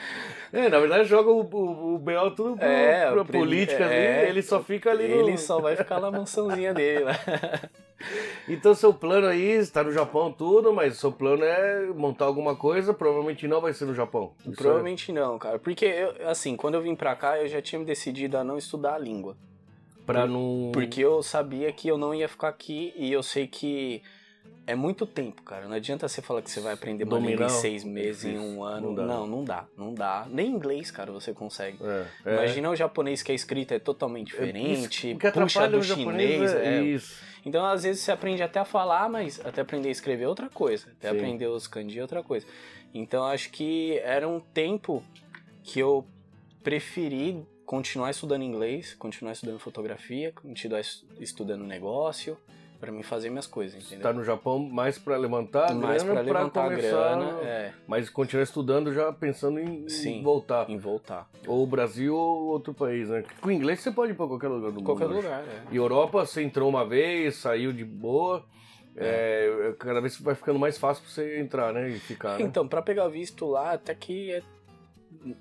[0.53, 4.61] É, na verdade, joga o, o, o BO tudo pro, pra política ali, ele só
[4.61, 5.16] fica ali no...
[5.16, 7.13] Ele só vai ficar na mansãozinha dele lá.
[8.48, 12.93] Então, seu plano aí, está no Japão tudo, mas seu plano é montar alguma coisa,
[12.93, 14.34] provavelmente não vai ser no Japão.
[14.41, 15.58] Isso é- Provavelmente não, cara.
[15.58, 18.58] Porque, eu, assim, quando eu vim pra cá, eu já tinha me decidido a não
[18.58, 19.36] estudar a língua.
[19.98, 20.72] é Pra não...
[20.74, 24.04] Porque eu sabia que eu não ia ficar aqui e eu sei que
[24.68, 25.68] é muito tempo, cara.
[25.68, 28.64] Não adianta você falar que você vai aprender uma língua em seis meses, em um
[28.64, 28.93] ano.
[28.93, 29.06] Não.
[29.06, 30.26] Não, não dá, não dá.
[30.30, 31.78] Nem inglês, cara, você consegue.
[31.82, 32.34] É, é.
[32.34, 36.54] Imagina o japonês que a escrita é totalmente diferente, Isso, o que puxa do chinês.
[36.54, 36.82] é, é.
[36.84, 37.24] isso.
[37.46, 40.50] Então, às vezes, você aprende até a falar, mas até aprender a escrever é outra
[40.50, 40.88] coisa.
[40.98, 41.18] Até Sim.
[41.18, 42.46] aprender os kanji é outra coisa.
[42.93, 45.04] Então, acho que era um tempo
[45.64, 46.06] que eu
[46.64, 52.38] preferi continuar estudando inglês, continuar estudando fotografia, continuar es- estudando negócio,
[52.80, 54.03] pra mim fazer minhas coisas, entendeu?
[54.03, 58.09] Tá no Japão mais pra levantar a Mais pra levantar a começar, grana, é, Mas
[58.09, 60.21] continuar estudando já pensando em, em Sim.
[60.21, 60.69] voltar.
[60.69, 61.30] em voltar.
[61.47, 63.23] Ou o Brasil ou outro país, né?
[63.41, 64.86] Com inglês você pode ir pra qualquer lugar do mundo.
[64.86, 65.63] Qualquer lugar, é.
[65.71, 68.43] E Europa, você entrou uma vez, saiu de boa.
[68.97, 71.89] É, cada vez vai ficando mais fácil pra você entrar, né?
[71.89, 72.39] E ficar.
[72.39, 72.45] né?
[72.45, 74.41] Então, pra pegar visto lá, até que é,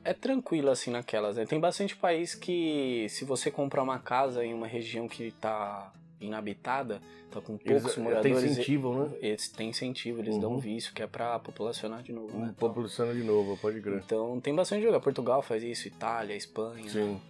[0.02, 1.36] é tranquilo assim naquelas.
[1.36, 1.46] Né?
[1.46, 5.92] Tem bastante país que, se você comprar uma casa em uma região que tá
[6.26, 7.00] inabitada,
[7.30, 9.16] tá com Eles poucos até moradores, incentivam, né?
[9.20, 10.40] eles têm incentivo, eles Uhum.
[10.40, 12.36] dão visto, que é pra populacionar de novo.
[12.38, 12.54] Né?
[12.58, 14.02] população de novo, pode crer.
[14.04, 15.00] Então tem bastante lugar.
[15.00, 17.20] Portugal faz isso, Itália, Espanha, Sim.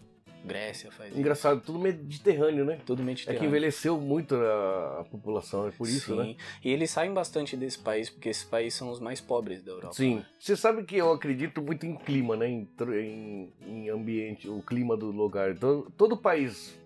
[0.45, 1.19] Grécia faz isso.
[1.19, 2.79] Engraçado, tudo mediterrâneo, né?
[2.85, 3.41] Tudo É mediterrâneo.
[3.41, 6.17] que envelheceu muito a, população, é por isso, Sim.
[6.19, 6.37] né?
[6.63, 9.95] E eles saem bastante desse país, porque esses países são os mais pobres da Europa.
[9.95, 10.17] Sim.
[10.17, 10.27] né?
[10.39, 12.47] Você sabe que eu acredito muito em clima, né?
[12.47, 15.51] Em, em, em ambiente, o clima do lugar.
[15.53, 16.79] Então, todo país,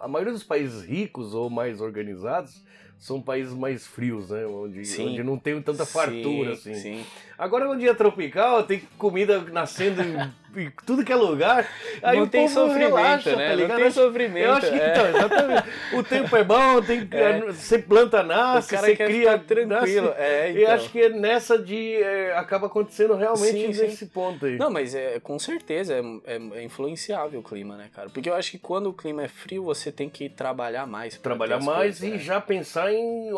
[0.00, 2.62] a maioria dos países ricos ou mais organizados
[2.98, 4.44] são países mais frios, né?
[4.46, 6.74] Onde, onde não tem tanta fartura, Sim, assim.
[6.74, 7.04] Sim.
[7.38, 11.68] Agora, no dia tropical, tem comida nascendo em, tudo que é lugar.
[12.02, 13.50] Aí não o tem povo sofrimento, relaxa, né?
[13.50, 14.44] tá não tem sofrimento.
[14.44, 14.90] Eu acho que, é.
[14.90, 15.68] então, exatamente.
[15.94, 17.40] O tempo é bom, tem, É.
[17.42, 19.68] você planta, nasce, você cria, tranquilo.
[19.68, 19.98] nasce.
[20.18, 20.74] É, Eu então.
[20.74, 21.94] acho que é nessa de.
[22.02, 23.82] é, acaba acontecendo realmente Sim, sim.
[23.82, 24.56] nesse ponto aí.
[24.58, 26.00] Não, mas é, com certeza é,
[26.34, 28.08] é, é influenciável o clima, né, cara?
[28.10, 31.16] Porque eu acho que quando o clima é frio, você tem que trabalhar mais.
[31.18, 32.18] Trabalhar mais coisas, e é.
[32.18, 33.30] já pensar em,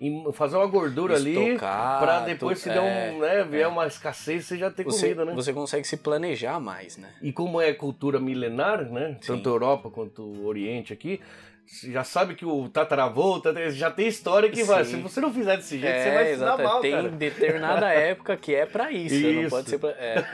[0.00, 3.66] em fazer uma gordura ali Estocar, pra depois tu- se é, um, né, vier é.
[3.66, 5.34] uma escassez, você já ter você, comida, né?
[5.34, 7.10] você consegue se planejar mais, né?
[7.22, 9.16] E como é cultura milenar, né?
[9.20, 9.34] Sim.
[9.34, 11.20] Tanto Europa quanto Oriente aqui,
[11.66, 14.84] já sabe que o tataravô, já tem história que vai.
[14.84, 16.62] Se você não fizer desse jeito, você é, vai se dar exato.
[16.62, 17.08] mal, Tem cara.
[17.08, 19.50] determinada época que é pra isso, não Isso.
[19.50, 19.90] pode ser pra...
[19.90, 20.24] é.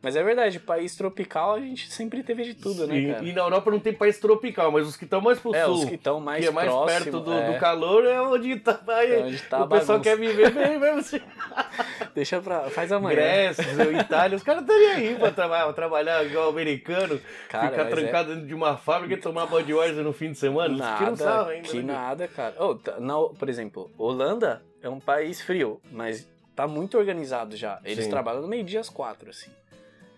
[0.00, 3.24] Mas é verdade, país tropical a gente sempre teve de tudo, né, Sim, cara?
[3.24, 5.74] E na Europa não tem país tropical, mas os que estão mais pro É, sul,
[5.74, 8.56] os que estão mais, que é mais próximo, perto do, é, do calor, é onde
[8.60, 11.20] tá, aí, É onde tá o pessoal quer viver bem mesmo assim.
[12.14, 12.62] Deixa pra...
[12.70, 13.16] Faz amanhã.
[13.16, 13.64] Grécia,
[14.00, 18.46] Itália, os caras estão aí pra traba- trabalhar igual americano, Cara, ficar é- trancado dentro
[18.46, 20.67] de uma fábrica e tomar Budweiser no fim de semana.
[20.76, 21.68] Nada, sarro ainda.
[21.68, 21.92] que né?
[21.92, 22.54] nada, cara.
[22.58, 27.80] Oh, tá- na, por exemplo, Holanda é um país frio, mas tá muito organizado já.
[27.84, 28.10] Eles Sim.
[28.10, 29.50] trabalham no meio-dia às quatro, assim.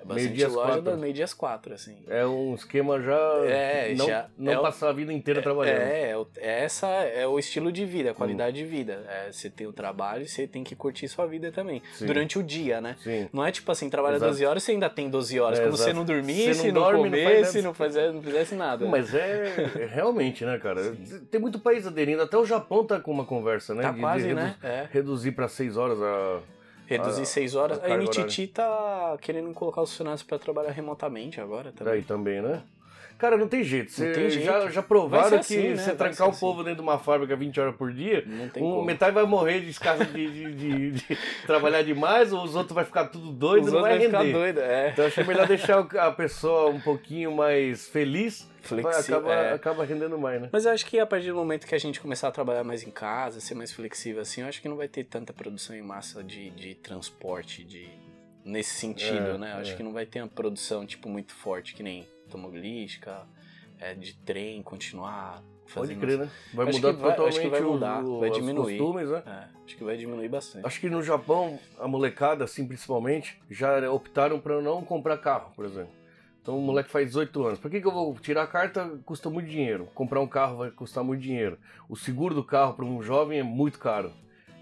[0.08, 0.82] É Meio-dia às loja quatro.
[0.82, 1.98] das meio-dia às quatro, assim.
[2.08, 3.18] É um esquema já.
[3.46, 5.76] É, não, já- não é o- passar a vida inteira trabalhando.
[5.82, 9.04] É, é, o- essa é o estilo de vida, a qualidade de vida.
[9.08, 11.82] É, você tem o trabalho e você tem que curtir sua vida também.
[11.94, 12.06] Sim.
[12.06, 12.96] Durante o dia, né?
[13.02, 13.28] Sim.
[13.32, 14.30] Não é tipo assim, trabalha Exato.
[14.32, 15.58] 12 horas você ainda tem 12 horas.
[15.58, 17.62] É, como se você não dormisse, Você não não, dorme, nada.
[17.62, 18.86] não, fazia, não fizesse nada.
[18.86, 20.94] Mas é, é realmente, né, cara?
[21.30, 22.22] Tem muito país aderindo.
[22.22, 23.82] Até o Japão tá com uma conversa, né?
[23.82, 24.56] tá de- de quase, redu- né?
[24.62, 24.86] É.
[24.90, 26.40] Reduzir pra seis horas a.
[26.90, 27.78] Reduzir a- seis horas.
[27.82, 31.94] a A NTT tá querendo colocar os funcionários pra trabalhar remotamente agora também.
[31.94, 32.62] Daí também, né?
[33.20, 33.92] Cara, não tem jeito.
[33.92, 34.44] Você tem jeito.
[34.46, 35.76] Já, já provaram Vai que assim, né?
[35.76, 36.40] você Vai trancar o assim.
[36.40, 38.24] povo dentro de uma fábrica 20 horas por dia,
[38.56, 42.74] um, metade vai morrer de escassa de, de, de- de trabalhar demais, ou os outros
[42.74, 44.18] vai ficar tudo doido, Os não vai vão render.
[44.18, 44.90] ficar doido, é.
[44.90, 49.52] Então achei melhor deixar a pessoa um pouquinho mais feliz, vai- Flexível, acaba, é.
[49.54, 50.48] acaba rendendo mais, né?
[50.52, 52.82] Mas eu acho que a partir do momento que a gente começar a trabalhar mais
[52.82, 55.82] em casa, ser mais flexível assim, eu acho que não vai ter tanta produção em
[55.82, 57.86] massa de, de transporte, de
[58.44, 59.52] nesse sentido, É, né?
[59.52, 59.60] Eu é.
[59.60, 63.26] acho que não vai ter uma produção, tipo, muito forte, que nem automobilística,
[63.78, 66.28] é, de trem, continuar Pode crer, né?
[66.52, 68.76] Vai Acho mudar vai- totalmente vai mudar, o- vai os diminuir.
[68.76, 69.22] costumes, né?
[69.24, 70.66] É, acho que vai diminuir bastante.
[70.66, 75.64] Acho que no Japão, a molecada, assim, principalmente, já optaram para não comprar carro, por
[75.64, 75.92] exemplo.
[76.42, 77.60] Então o moleque faz 18 anos.
[77.60, 78.98] Por que, que eu vou tirar a carta?
[79.04, 79.86] Custa muito dinheiro.
[79.94, 81.56] Comprar um carro vai custar muito dinheiro.
[81.88, 84.10] O seguro do carro para um jovem é muito caro.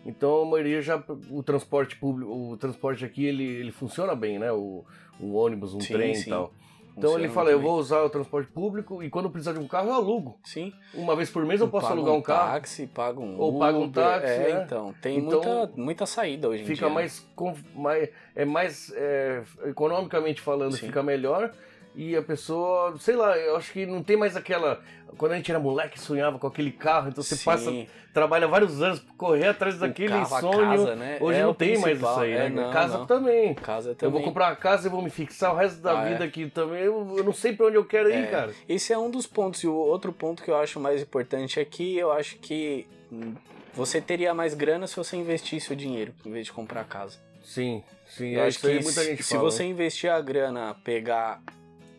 [0.04, 4.52] Então a maioria já o transporte público, o transporte aqui ele, ele funciona bem, né?
[4.52, 4.84] O,
[5.18, 6.26] o ônibus, um Sim, trem sim.
[6.26, 6.52] e tal.
[6.98, 9.66] Então ele fala, eu muito vou usar o transporte público e quando precisar de um
[9.66, 10.38] carro eu alugo.
[10.44, 10.72] Sim.
[10.92, 12.52] Uma vez por mês eu posso Paga alugar um carro.
[12.52, 14.62] táxi, paga um Ou paga um táxi, É, né?
[14.66, 14.94] então.
[15.00, 16.94] Tem Então, muita, muita saída hoje em Fica dia.
[16.94, 17.26] mais,
[17.74, 20.86] mais é mais é, economicamente falando, Sim.
[20.86, 21.52] fica melhor.
[22.00, 24.80] E a pessoa, sei lá, eu acho que não tem mais aquela.
[25.16, 27.44] Quando a gente era moleque, sonhava com aquele carro, então você Sim.
[27.44, 27.72] passa,
[28.14, 30.68] trabalha vários anos pra correr atrás O daquele sonho.
[30.68, 31.18] casa, né?
[31.20, 32.50] Hoje É não tem mais isso aí, É, né?
[32.50, 33.06] não, casa não.
[33.06, 33.52] também.
[33.54, 34.12] Casa Eu também.
[34.12, 36.28] vou comprar uma casa e vou me fixar o resto da Ah, vida é?
[36.28, 36.84] aqui também.
[36.84, 38.26] Eu, eu não sei pra onde eu quero ir, É.
[38.26, 38.52] cara.
[38.68, 39.60] Esse é um dos pontos.
[39.64, 43.34] E o outro ponto que eu acho mais importante é que eu acho que hum,
[43.74, 47.18] você teria mais grana se você investisse o dinheiro, em vez de comprar casa.
[47.42, 48.34] Sim, sim.
[48.34, 49.70] Eu é acho que se, se fala, você né?
[49.70, 51.40] investir a grana, pegar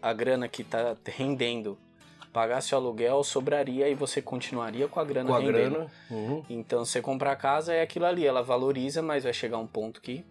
[0.02, 1.78] a grana que tá rendendo,
[2.32, 5.72] pagasse o aluguel, sobraria e você continuaria com a grana com a rendendo.
[5.76, 5.92] grana.
[6.12, 6.44] uhum.
[6.50, 10.02] Então, você comprar a casa é aquilo ali, ela valoriza, mas vai chegar um ponto
[10.02, 10.24] que.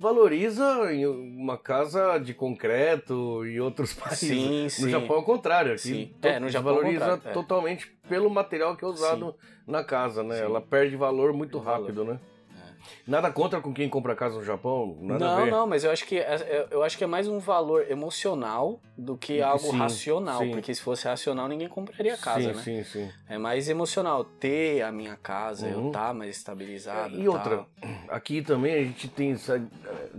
[0.00, 4.28] Valoriza em uma casa de concreto e outros países.
[4.28, 4.90] Sim, No sim.
[4.90, 5.72] Japão é o contrário.
[5.72, 6.14] Aqui Sim.
[6.22, 7.32] É, no Japão valoriza contrário, é.
[7.32, 9.34] totalmente pelo material que é usado
[9.66, 10.36] na casa, né?
[10.36, 10.42] Sim.
[10.44, 11.80] Ela perde valor muito Perde valor.
[11.80, 12.20] rápido, né?
[13.06, 16.34] Nada contra com quem compra casa no Japão, não, não, mas eu acho que é,
[16.34, 20.50] é- eu acho que é mais um valor emocional do que algo Sim, racional, sim.
[20.50, 22.62] porque se fosse racional ninguém compraria casa, sim, né?
[22.62, 23.10] sim, sim.
[23.28, 25.86] É mais emocional ter a minha casa, eu Uhum.
[25.88, 27.16] estar mais estabilizado.
[27.18, 27.64] E outra,
[28.08, 29.32] aqui também a gente tem.
[29.32, 29.60] essa-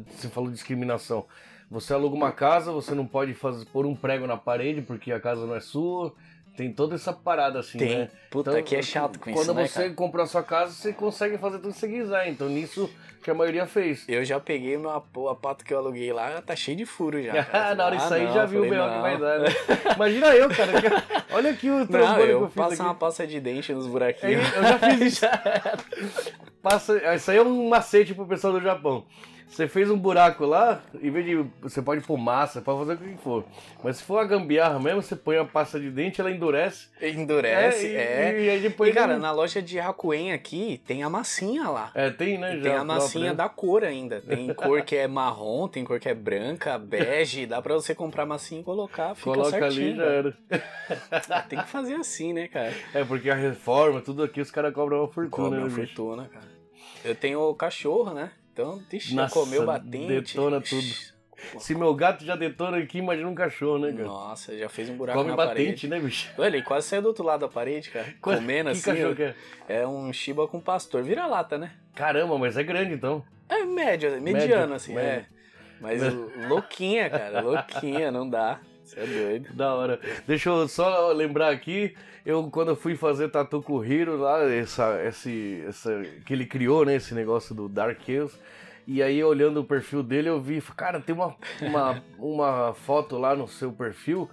[0.07, 1.26] Você falou de discriminação.
[1.72, 5.20] Você aluga uma casa, você não pode fazer, pôr um prego na parede porque a
[5.20, 6.13] casa não é sua.
[6.60, 7.97] Tem toda essa parada assim, Tem.
[7.99, 8.10] né?
[8.30, 10.91] Puta, Então, que é chato com Quando isso, né, você comprou a sua casa, você
[10.91, 12.28] consegue fazer tudo que você quiser.
[12.28, 12.89] Então nisso
[13.24, 14.03] que a maioria fez.
[14.10, 17.45] Eu já peguei meu a pato que eu aluguei lá, tá cheio de furo já.
[17.45, 17.76] cara.
[17.80, 18.89] Na hora de Ah, sair não, já viu o B.O.
[18.89, 19.47] que vai dar, né?
[19.95, 20.82] Imagina eu, cara.
[20.82, 20.88] que-
[21.34, 22.82] Olha aqui o Não, trombone que eu eu fiz passo aqui.
[22.82, 24.53] uma pasta de dente nos É, buraquinhos.
[24.53, 25.26] Eu já fiz isso.
[26.62, 29.05] Passa, isso aí é um macete pro pessoal do Japão.
[29.49, 31.35] Você fez um buraco lá, em vez de.
[31.61, 33.43] Você pode pôr massa, pode fazer o que for.
[33.83, 36.87] Mas se for uma gambiarra mesmo, você põe a pasta de dente, ela endurece.
[37.01, 38.41] Endurece, e, é.
[38.43, 38.91] E, aí depois.
[38.91, 41.91] E, cara, não- na loja de Hakuen aqui, tem a massinha lá.
[41.95, 42.53] É, tem, né?
[42.53, 43.33] E já tem a massinha né?
[43.35, 44.21] da cor ainda.
[44.21, 47.47] Tem cor que é marrom, tem cor que é branca, bege.
[47.47, 49.87] Dá pra você comprar massinha e colocar, fica Coloca certinho.
[49.87, 50.37] ali já era.
[51.49, 52.71] Tem que fazer assim, né, cara?
[52.93, 55.87] É, porque a reforma, tudo aqui, os caras cobram uma fortuna, Cobra né, uma bicho?
[55.95, 56.47] fortuna, cara.
[57.03, 58.31] Eu tenho o cachorro, né?
[58.62, 60.07] Então, deixa Nossa, comeu batente.
[60.07, 60.86] detona tudo.
[61.60, 64.03] Se meu gato já detona aqui, imagina um cachorro, né, cara?
[64.03, 65.88] Nossa, já fez um buraco Come na batente, parede.
[65.88, 66.30] né, bicho?
[66.38, 68.14] Olha, ele quase saiu do outro lado da parede, cara.
[68.22, 68.91] Qual- Comendo que assim.
[68.91, 69.36] cachorro que é?
[69.70, 71.01] É um Shiba com pastor.
[71.03, 71.72] Vira lata, né?
[71.95, 73.24] Caramba, mas é grande então.
[73.47, 75.10] É médio, mediano, Médio, assim, médio.
[75.10, 75.26] é.
[75.80, 76.01] Mas
[76.49, 78.60] louquinha, cara, louquinha, não dá.
[78.84, 79.49] Você é doido.
[79.55, 79.97] Da hora.
[80.28, 81.95] Deixa eu só lembrar aqui,
[82.26, 86.86] eu quando eu fui fazer tatu com Hiro lá, essa, esse, essa, que ele criou,
[86.86, 88.38] né, esse negócio do Dark Chaos,
[88.88, 93.36] e aí olhando o perfil dele eu vi, cara, tem uma, uma, uma foto lá
[93.36, 94.30] no seu perfil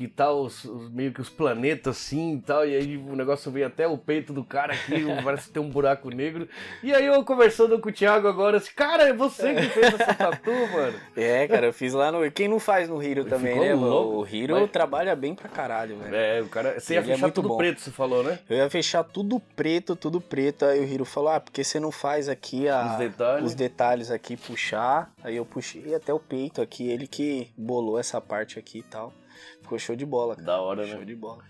[0.00, 3.50] que tá os, os- meio que os planetas assim e tal, e aí o negócio
[3.52, 6.48] veio até o peito do cara aqui, parece ter um buraco negro.
[6.82, 10.14] E aí eu conversando com o Thiago agora, assim, cara, é você que fez essa
[10.14, 10.98] tatu, mano.
[11.16, 12.30] É, cara, eu fiz lá no.
[12.30, 13.74] Quem não faz no Hiro também, né?
[13.74, 14.20] louco.
[14.22, 16.14] O Hiro Mas- trabalha bem pra caralho, velho.
[16.14, 17.56] É, o cara, você ia Ele é fechar muito tudo bom.
[17.58, 18.38] preto, você falou, né?
[18.48, 20.64] Eu ia fechar tudo preto, tudo preto.
[20.64, 23.46] Aí o Hiro falou: Ah, porque você não faz aqui a- Os detalhes.
[23.46, 25.12] os detalhes aqui, puxar.
[25.22, 26.88] Aí eu puxei até o peito aqui.
[26.88, 29.12] Ele que bolou essa parte aqui e tal.
[29.62, 30.46] Ficou show de bola, cara.
[30.46, 31.04] Da hora, Show né?
[31.04, 31.42] de bola.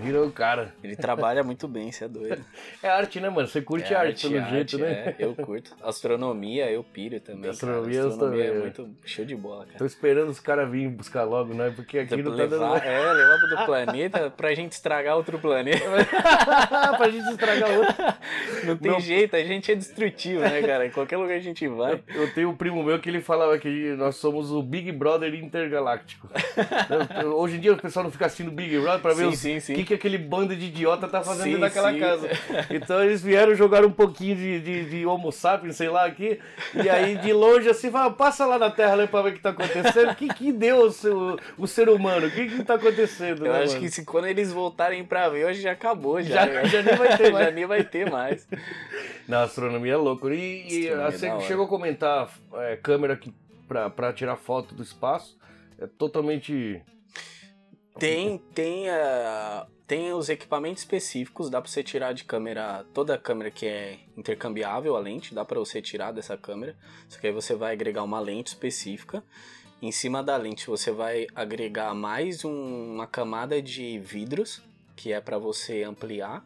[0.00, 0.72] Virou o cara.
[0.82, 2.44] Ele trabalha muito bem, você é doido.
[2.82, 3.48] É arte, né, mano?
[3.48, 4.92] Você curte É arte, pelo arte, jeito, né?
[4.92, 5.74] é, eu curto.
[5.82, 7.50] Astronomia, eu piro também.
[7.50, 8.08] Astronomia, cara.
[8.08, 9.78] Astronomia é também, muito show de bola, cara.
[9.78, 11.72] Tô esperando os caras virem buscar logo, né?
[11.74, 12.76] Porque aqui não tá levar, dando.
[12.86, 15.78] é, levar pro do planeta pra gente estragar outro planeta.
[16.96, 17.94] pra gente estragar outro.
[18.64, 19.00] Não tem Não.
[19.00, 20.86] jeito, a gente é destrutivo, né, cara?
[20.86, 22.00] Em qualquer lugar a gente vai.
[22.14, 26.28] Eu tenho um primo meu que ele falava que nós somos o Big Brother intergaláctico.
[27.36, 29.60] Hoje em dia o pessoal não fica assistindo Big Brother pra ver Sim, os- sim,
[29.60, 29.72] sim.
[29.72, 31.98] o que, que aquele bando de idiota tá fazendo Sim, dentro daquela sim.
[31.98, 32.28] casa.
[32.70, 36.38] Então eles vieram jogar um pouquinho de, de, de Homo sapiens, sei lá, aqui.
[36.74, 39.40] E aí de longe assim, fala, passa lá na Terra né, pra ver o que
[39.40, 40.10] tá acontecendo.
[40.12, 42.26] O que, que deu o, seu- o ser humano?
[42.26, 43.46] O que, que tá acontecendo?
[43.46, 43.80] Eu né, acho mano?
[43.84, 46.46] que se, quando eles voltarem pra ver, hoje já acabou, já.
[46.46, 47.44] Já- já nem vai ter mais.
[47.46, 48.48] já nem vai ter mais.
[49.26, 50.30] Na astronomia é louco.
[50.30, 51.44] E, e é você da hora.
[51.46, 53.32] chegou a comentar é, câmera que,
[53.66, 55.36] pra, pra tirar foto do espaço.
[55.80, 56.82] É totalmente.
[57.98, 63.18] Tem, tem, ah, tem os equipamentos específicos, dá pra você tirar de câmera, toda a
[63.18, 66.76] câmera que é intercambiável, a lente, dá pra você tirar dessa câmera.
[67.08, 69.24] Só que aí você vai agregar uma lente específica.
[69.80, 74.60] Em cima da lente você vai agregar mais um- uma camada de vidros,
[74.94, 76.44] que é pra você ampliar.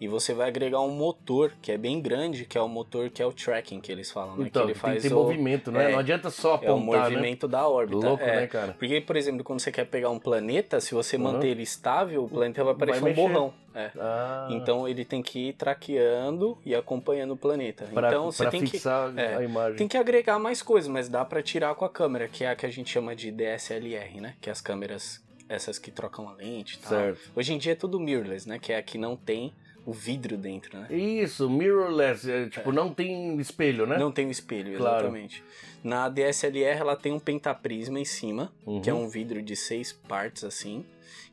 [0.00, 3.22] E você vai agregar um motor que é bem grande, que é o motor que
[3.22, 4.46] é o tracking que eles falam, né?
[4.46, 5.88] Então, que ele tem que faz ter o, movimento, né?
[5.88, 7.16] é, não adianta só é o apontar, né?
[7.16, 8.06] movimento da órbita.
[8.06, 8.36] Louco, é.
[8.42, 8.74] né, cara?
[8.78, 11.22] Porque, por exemplo, quando você quer pegar um planeta, se você Uhum.
[11.22, 13.20] manter ele estável, o planeta vai parecer um mexer.
[13.20, 13.54] borrão.
[13.74, 13.90] É.
[13.98, 17.86] Ah, Então ele tem que ir traqueando e acompanhando o planeta.
[17.92, 18.80] pra, então você tem que
[19.16, 19.76] é, a imagem.
[19.76, 22.56] tem que agregar mais coisas, mas dá pra tirar com a câmera, que é a
[22.56, 24.34] que a gente chama de DSLR, né?
[24.40, 26.90] Que é as câmeras essas que trocam a lente e tal.
[26.90, 27.30] Certo.
[27.36, 28.58] Hoje em dia é tudo mirrorless, né?
[28.58, 29.52] Que é a que não tem
[29.86, 30.86] o vidro dentro, né?
[30.90, 33.98] Isso, mirrorless, é, tipo, não tem espelho, né?
[33.98, 35.04] Não tem o espelho, Claro.
[35.06, 35.42] exatamente.
[35.82, 38.80] Na DSLR ela tem um pentaprisma em cima, Uhum.
[38.80, 40.84] que é um vidro de seis partes assim,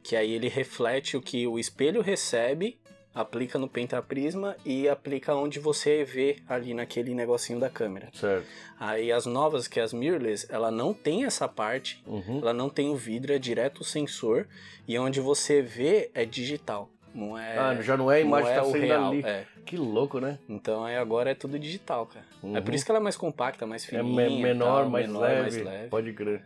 [0.03, 2.77] que aí ele reflete o que o espelho recebe,
[3.13, 8.09] aplica no pentaprisma e aplica onde você vê ali naquele negocinho da câmera.
[8.13, 8.45] Certo.
[8.79, 12.39] Aí as novas, que é as mirrorless, ela não tem essa parte, Uhum.
[12.39, 14.47] ela não tem o vidro, é direto o sensor
[14.87, 16.89] e onde você vê é digital.
[17.13, 19.07] Não é, ah, já não é a imagem não que é tá o saindo real,
[19.09, 19.21] ali.
[19.25, 19.45] é.
[19.65, 20.39] Que louco, né?
[20.47, 22.25] Então aí agora é tudo digital, cara.
[22.41, 22.61] É Uhum.
[22.63, 24.27] por isso que ela é mais compacta, mais É fininha.
[24.27, 25.87] e menor, tal, mais, menor, leve, mais leve.
[25.89, 26.43] Pode crer.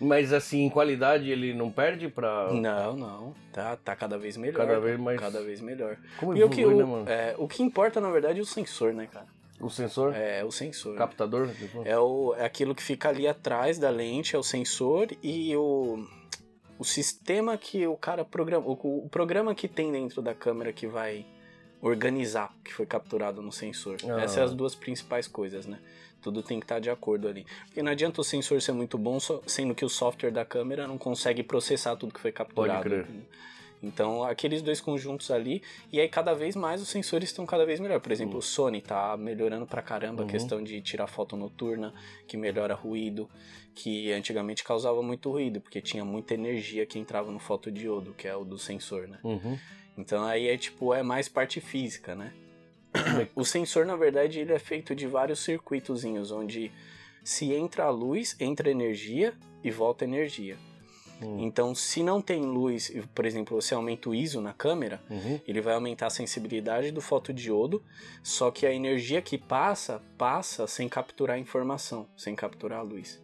[0.00, 2.52] Mas assim, em qualidade ele não perde pra.
[2.52, 3.34] Não, não.
[3.52, 4.56] Tá, tá cada vez melhor.
[4.66, 5.96] Cada vez mais- Cada vez melhor.
[6.20, 7.08] Como E o que, evolui, né, mano?
[7.08, 9.26] é, o que importa, na verdade, é o sensor, né, cara?
[9.60, 10.14] O sensor?
[10.14, 10.94] É o sensor.
[10.96, 11.48] Captador?
[11.48, 11.82] tipo?
[11.84, 16.06] É, o, é aquilo que fica ali atrás da lente, é o sensor e o,
[16.78, 18.66] o sistema que o cara programa.
[18.66, 21.26] O, o programa que tem dentro da câmera que vai
[21.80, 23.96] organizar o que foi capturado no sensor.
[24.04, 24.20] Ah.
[24.20, 25.78] Essas são as duas principais coisas, né?
[26.20, 27.46] Tudo tem que estar de acordo ali.
[27.66, 30.98] Porque não adianta o sensor ser muito bom, sendo que o software da câmera não
[30.98, 32.82] consegue processar tudo que foi capturado.
[32.82, 33.06] crer.
[33.82, 35.62] Então, aqueles dois conjuntos ali,
[35.92, 38.00] e aí cada vez mais os sensores estão cada vez melhor.
[38.00, 40.28] Por exemplo, o Sony tá melhorando pra caramba Uhum.
[40.28, 41.94] a questão de tirar foto noturna,
[42.26, 43.30] que melhora ruído,
[43.74, 48.34] que antigamente causava muito ruído, porque tinha muita energia que entrava no fotodiodo, que é
[48.34, 49.20] o do sensor, né?
[49.22, 49.56] Uhum.
[49.96, 52.32] Então aí é tipo, é mais parte física, né?
[53.36, 56.72] O sensor, na verdade, ele é feito de vários circuitozinhos, onde
[57.22, 60.56] se entra a luz, entra energia e volta energia.
[61.20, 61.40] Hum.
[61.40, 65.40] Então, se não tem luz, por exemplo, você aumenta o ISO na câmera, Uhum.
[65.46, 67.82] ele vai aumentar a sensibilidade do fotodiodo,
[68.22, 73.20] só que a energia que passa, passa sem capturar a informação, sem capturar a luz.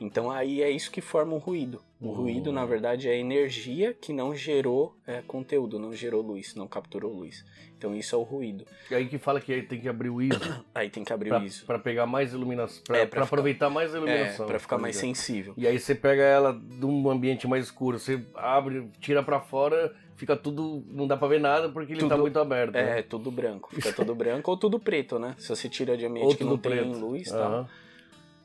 [0.00, 1.80] Então aí é isso que forma o ruído.
[2.02, 6.66] O ruído, na verdade, é energia que não gerou é, conteúdo, não gerou luz, não
[6.66, 7.44] capturou luz.
[7.78, 8.64] Então isso é o ruído.
[8.90, 10.38] E aí que fala que aí tem que abrir o ISO
[10.74, 11.64] Aí tem que abrir pra, o ISO.
[11.66, 14.46] pra pegar mais iluminação, pra, É, pra pra ficar- aproveitar mais a É, iluminação.
[14.46, 15.16] pra ficar tá mais ligado?
[15.16, 15.54] sensível.
[15.56, 19.92] E aí você pega ela de um ambiente mais escuro, você abre, tira pra fora,
[20.16, 22.72] fica tudo, não dá pra ver nada porque ele tá Tudo- muito aberto.
[22.74, 22.98] né?
[23.00, 23.68] É, tudo branco.
[23.74, 25.34] Fica tudo branco ou tudo preto, né?
[25.38, 26.98] Se você tira de ambiente Ou que não tudo tem preto.
[26.98, 27.68] luz e tal.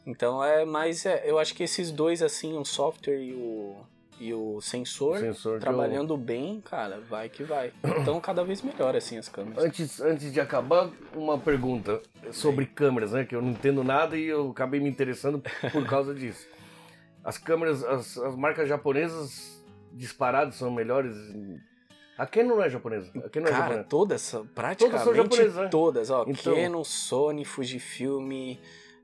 [0.08, 1.06] Então é mais.
[1.06, 3.76] É, eu acho que esses dois, assim, o software e o,
[4.20, 7.74] e o sensor, Sensor que trabalhando bem, cara, vai que vai.
[8.02, 9.64] Então cada vez melhor, assim, as câmeras.
[9.64, 12.02] Antes, antes de acabar, uma pergunta
[12.32, 13.26] sobre câmeras, né?
[13.26, 15.42] Que eu não entendo nada e eu acabei me interessando
[15.74, 16.48] por causa disso.
[17.24, 21.14] As câmeras, as, as marcas japonesas disparadas são melhores.
[22.18, 23.12] A Canon não é japonesa.
[23.24, 23.84] A Canon é Cara, japonesa.
[23.90, 25.68] todas, praticamente Todas são japonesas, né?
[25.68, 26.24] todas, ó.
[26.26, 28.56] Então- Canon, Sony, Fujifilm,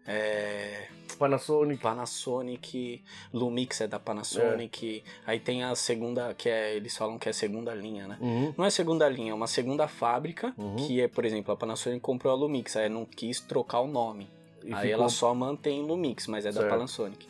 [0.08, 0.88] é,
[1.18, 1.82] Panasonic.
[1.82, 5.04] Panasonic, Lumix é da Panasonic.
[5.26, 8.18] Aí tem a segunda, que é, eles falam que é a segunda linha, né?
[8.20, 8.54] Uhum.
[8.58, 10.76] Não é segunda linha, é uma segunda fábrica, Uhum.
[10.76, 14.30] que é, por exemplo, a Panasonic comprou a Lumix, aí não quis trocar o nome.
[14.64, 16.70] E aí ficou- ela só mantém Lumix, mas é da Certo.
[16.70, 17.28] Panasonic.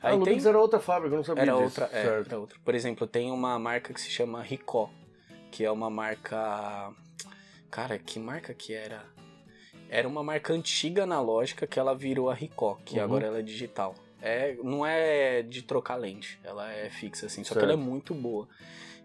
[0.00, 1.62] Ah, Aí a tem Lumix era outra fábrica, eu não sabia era disso.
[1.64, 2.58] outra, é, era outra.
[2.64, 4.90] Por exemplo, tem uma marca que se chama Ricoh,
[5.50, 6.92] que é uma marca.
[7.70, 9.04] Cara, que marca que era?
[9.94, 13.04] Era uma marca antiga analógica que ela virou a Ricoh, que Uhum.
[13.04, 13.94] agora ela é digital.
[14.22, 17.64] É, não é de trocar lente, ela é fixa assim, só que Certo.
[17.64, 18.48] ela é muito boa.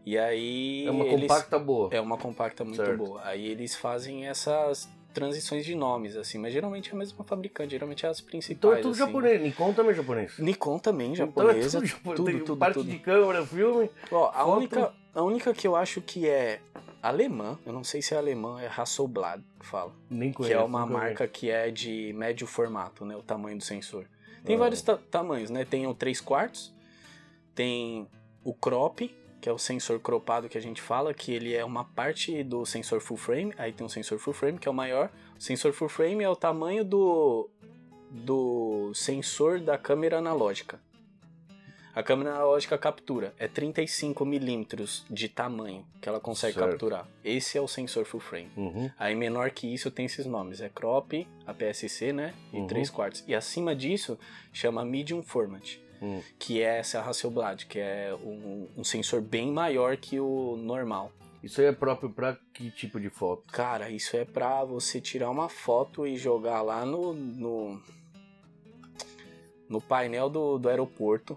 [0.06, 1.90] E aí É uma eles- compacta boa.
[1.92, 2.98] é uma compacta muito Certo.
[2.98, 3.22] boa.
[3.26, 8.06] Aí eles fazem essas transições de nomes assim, mas geralmente é a mesma fabricante, geralmente
[8.06, 8.58] é as principais.
[8.58, 9.00] Então é tudo assim.
[9.00, 9.42] japonês.
[9.42, 10.38] Nikon também é japonês.
[10.40, 11.60] Nikon também, Então japonesa.
[11.60, 12.16] é tudo japonês.
[12.18, 12.90] tudo, Tem tudo, parte tudo.
[12.90, 13.90] de câmera, filme.
[14.10, 14.52] Ó, a Foto.
[14.58, 16.62] única, a única que eu acho que é
[17.08, 19.94] alemã, eu não sei se é alemã, é Hasselblad que fala.
[20.10, 20.54] Nem Que conheço.
[20.56, 23.16] é uma marca que é de médio formato, né?
[23.16, 24.06] O tamanho do sensor.
[24.46, 24.60] Tem Ah.
[24.60, 25.66] vários ta- tamanhos, né?
[25.66, 26.74] Tem o 3 quartos,
[27.56, 28.08] tem
[28.44, 31.84] o crop, que é o sensor cropado que a gente fala, que ele é uma
[31.84, 33.54] parte do sensor full frame.
[33.58, 35.12] Aí tem o sensor full frame, que é o maior.
[35.38, 37.50] O sensor full frame é o tamanho do,
[38.12, 40.80] do sensor da câmera analógica.
[41.98, 46.70] A câmera analógica captura é 35 milímetros de tamanho que ela consegue Certo.
[46.70, 47.08] capturar.
[47.26, 48.52] Esse é o sensor full frame.
[48.56, 48.92] Uhum.
[49.00, 52.68] Aí menor que isso tem esses nomes, é crop, APS-C, né, e Uhum.
[52.68, 53.24] 3 quartos.
[53.28, 54.16] E acima disso
[54.54, 56.22] chama medium format, Hum.
[56.38, 61.12] que é essa Hasselblad, que é um, um sensor bem maior que o normal.
[61.42, 63.42] Isso aí é próprio pra que tipo de foto?
[63.52, 67.12] Cara, isso é pra você tirar uma foto e jogar lá no.
[67.16, 67.82] no,
[69.68, 71.36] no painel do, do aeroporto.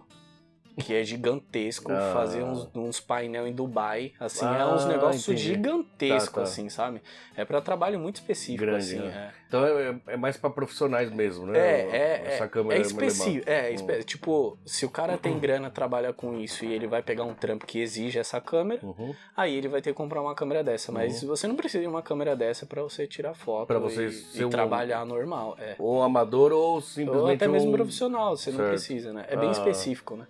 [0.80, 2.10] Que é gigantesco, Ah.
[2.12, 5.42] fazer uns, uns painel em Dubai, assim, é Ah, uns negócios entendi.
[5.42, 6.42] gigantescos, Tá, tá.
[6.42, 7.02] assim, sabe?
[7.36, 9.32] É pra trabalho muito específico, Grande, assim, né?
[9.36, 9.40] é.
[9.48, 11.58] Então é, é mais pra profissionais mesmo, né?
[11.58, 13.50] É, é, Essa é, câmera é específico.
[13.50, 13.74] É, Hum.
[13.74, 17.34] espe- tipo, se o cara tem grana, trabalha com isso e ele vai pegar um
[17.34, 19.14] trampo que exige essa câmera, Uhum.
[19.36, 20.92] aí ele vai ter que comprar uma câmera dessa.
[20.92, 24.40] Mas você não precisa de uma câmera dessa pra você tirar foto Pra você e,
[24.40, 25.56] e um- trabalhar normal.
[25.58, 25.74] É.
[25.78, 27.74] Ou amador ou simplesmente Ou até mesmo um...
[27.74, 28.68] profissional, você não Certo.
[28.70, 29.24] precisa, né?
[29.28, 29.52] É bem Ah.
[29.52, 30.26] específico, né?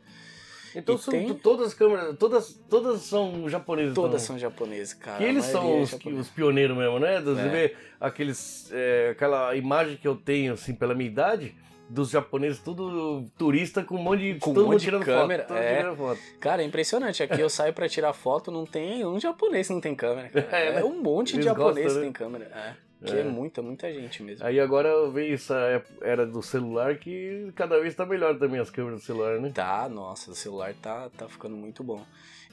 [0.74, 3.94] Então E são tem- todas as câmeras, todas, todas são japoneses.
[3.94, 4.26] Todas então.
[4.26, 5.18] são japoneses, cara.
[5.18, 6.20] Que eles são é os, japonesa.
[6.22, 7.20] os pioneiros mesmo, né?
[7.20, 7.48] Você É.
[7.48, 11.54] vê aqueles, é, aquela imagem que eu tenho, assim, pela minha idade,
[11.88, 14.38] dos japoneses, tudo turista com um monte de.
[14.38, 15.56] Com um todo monte mundo de tirando câmera, foto.
[15.58, 15.76] é.
[15.78, 16.20] tirando foto.
[16.38, 17.20] Cara, é impressionante.
[17.22, 20.28] Aqui eu saio pra tirar foto, não tem um japonês que não tem câmera.
[20.30, 20.46] cara.
[20.56, 22.04] É, É, um monte de japonês gostam, que né?
[22.04, 22.44] tem câmera.
[22.54, 22.89] É.
[23.04, 23.20] Que É.
[23.20, 24.44] é muita, muita gente mesmo.
[24.44, 29.00] Aí agora veio essa era do celular que cada vez tá melhor também as câmeras
[29.00, 29.50] do celular, né?
[29.54, 32.04] Tá, nossa, o celular tá, tá ficando muito bom.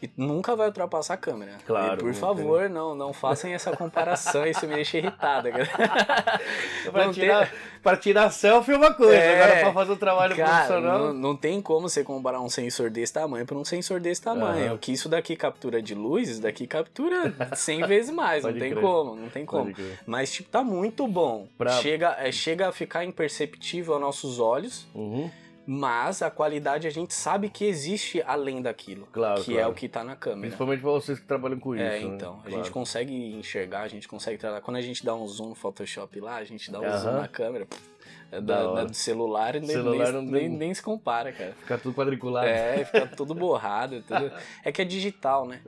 [0.02, 1.54] E nunca vai ultrapassar a câmera.
[1.66, 5.68] Claro, E por favor, não, não façam essa comparação, isso me deixa irritada, cara.
[6.94, 9.42] Tem- tirar, pra tirar selfie é uma coisa, É.
[9.44, 11.00] agora pra fazer o trabalho Cara, profissional.
[11.00, 14.68] não, não tem como você comparar um sensor desse tamanho para um sensor desse tamanho.
[14.72, 14.78] Aham.
[14.78, 18.44] Que isso daqui captura de luz, isso daqui captura 100 vezes mais.
[18.44, 18.82] não tem crer.
[18.82, 19.74] como, não tem como.
[20.06, 21.48] Mas, tipo, tá muito bom.
[21.82, 25.30] Chega, é, chega a ficar imperceptível aos nossos olhos, Uhum,
[25.70, 29.06] mas a qualidade a gente sabe que existe além daquilo.
[29.12, 29.72] Claro, Que é claro.
[29.72, 30.42] o que tá na câmera.
[30.44, 31.84] Principalmente pra vocês que trabalham com isso.
[31.84, 32.02] É, né?
[32.02, 32.36] então.
[32.40, 32.52] A Claro.
[32.64, 34.62] gente consegue enxergar, a gente consegue tratar.
[34.62, 37.28] Quando a gente dá um zoom no Photoshop lá, a gente dá um zoom na
[37.28, 37.66] câmera.
[37.66, 37.97] pff, é
[38.30, 41.54] Da Da, da- do celular, nem, Celular nem, nem, nem se compara, cara.
[41.54, 42.48] Fica tudo quadriculado.
[42.48, 44.02] É, fica tudo borrado.
[44.06, 44.32] Tudo...
[44.66, 45.62] É que é digital, né?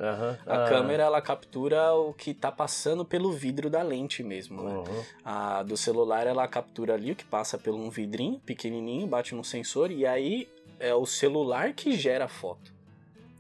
[0.46, 4.74] A Ah, câmera, ela captura o que tá passando pelo vidro da lente mesmo, né?
[4.74, 5.04] uhum.
[5.24, 9.44] A do celular, ela captura ali o que passa por um vidrinho pequenininho, bate no
[9.44, 10.48] sensor e aí
[10.80, 12.74] é o celular que gera a foto.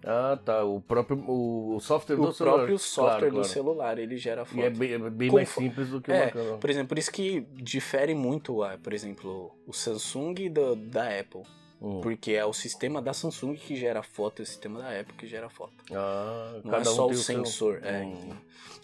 [0.05, 0.63] Ah, tá.
[0.63, 2.55] O próprio o, o software O do celular.
[2.57, 3.47] próprio software Claro, do claro.
[3.49, 4.57] celular, ele gera foto.
[4.57, 6.57] E é bem, é bem mais simples do que É, uma câmera.
[6.57, 11.41] Por exemplo, por isso que difere muito, ah, por exemplo, o Samsung do, da Apple.
[11.81, 12.01] Hum.
[12.01, 15.25] Porque é o sistema da Samsung que gera foto e o sistema da Apple que
[15.27, 15.73] gera foto.
[15.91, 17.79] Ah, Não é um só o tem seu- sensor.
[17.83, 18.13] É, Hum.
[18.25, 18.37] então.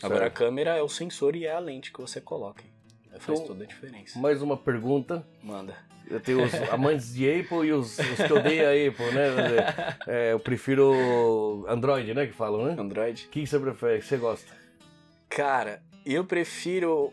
[0.03, 2.63] Agora a câmera é o sensor e é a lente que você coloca.
[3.13, 4.20] É, Faz Então, toda a diferença.
[4.20, 5.26] Mais uma pergunta.
[5.41, 5.76] Manda.
[6.10, 9.95] Eu tenho os amantes de Apple e os, os que odeiam a Apple, né?
[10.08, 12.28] É, eu prefiro Android, né?
[12.28, 12.76] Que falam, né?
[12.80, 13.26] Android.
[13.26, 13.97] O que que você prefere?
[13.97, 14.53] O que você gosta?
[15.30, 17.12] Cara, eu prefiro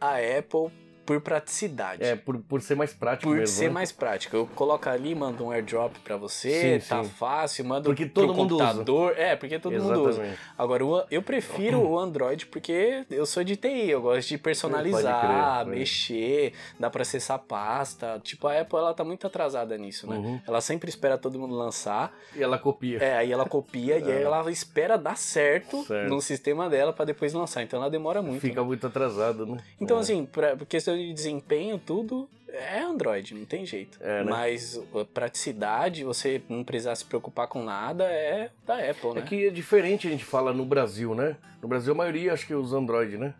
[0.00, 0.70] a Apple
[1.08, 2.04] por praticidade.
[2.04, 3.56] É, por, por ser mais prático Por mesmo.
[3.56, 3.70] ser né?
[3.70, 4.36] mais prático.
[4.36, 7.08] Eu coloco ali, mando um airdrop pra você, Sim, tá sim.
[7.08, 8.64] fácil, mando Porque todo mundo usa.
[8.66, 9.14] computador.
[9.16, 10.10] É, porque todo mundo usa.
[10.20, 10.38] Exatamente.
[10.58, 15.70] Agora, eu prefiro o Android porque eu sou de TI, eu gosto de personalizar, Pode
[15.70, 18.20] crer, mexer, dá pra acessar pasta.
[18.22, 20.16] Tipo, a Apple, ela tá muito atrasada nisso, né?
[20.16, 20.40] Uhum.
[20.46, 22.98] Ela sempre espera todo mundo lançar, E ela copia.
[23.02, 26.10] é, aí ela copia e aí ela espera dar certo, Certo.
[26.10, 27.62] no sistema dela pra depois lançar.
[27.62, 28.40] Então ela demora muito.
[28.42, 28.66] Fica né?
[28.66, 29.56] muito atrasado, né?
[29.80, 30.00] Então, É.
[30.00, 33.98] assim, pra por questão de desempenho, tudo é Android, não tem jeito.
[34.00, 34.30] É, né?
[34.30, 39.20] Mas a praticidade, você não precisar se preocupar com nada, é da Apple, né?
[39.20, 41.36] É que é diferente a gente fala no Brasil, né?
[41.60, 43.34] No Brasil a maioria acho que usa Android, né?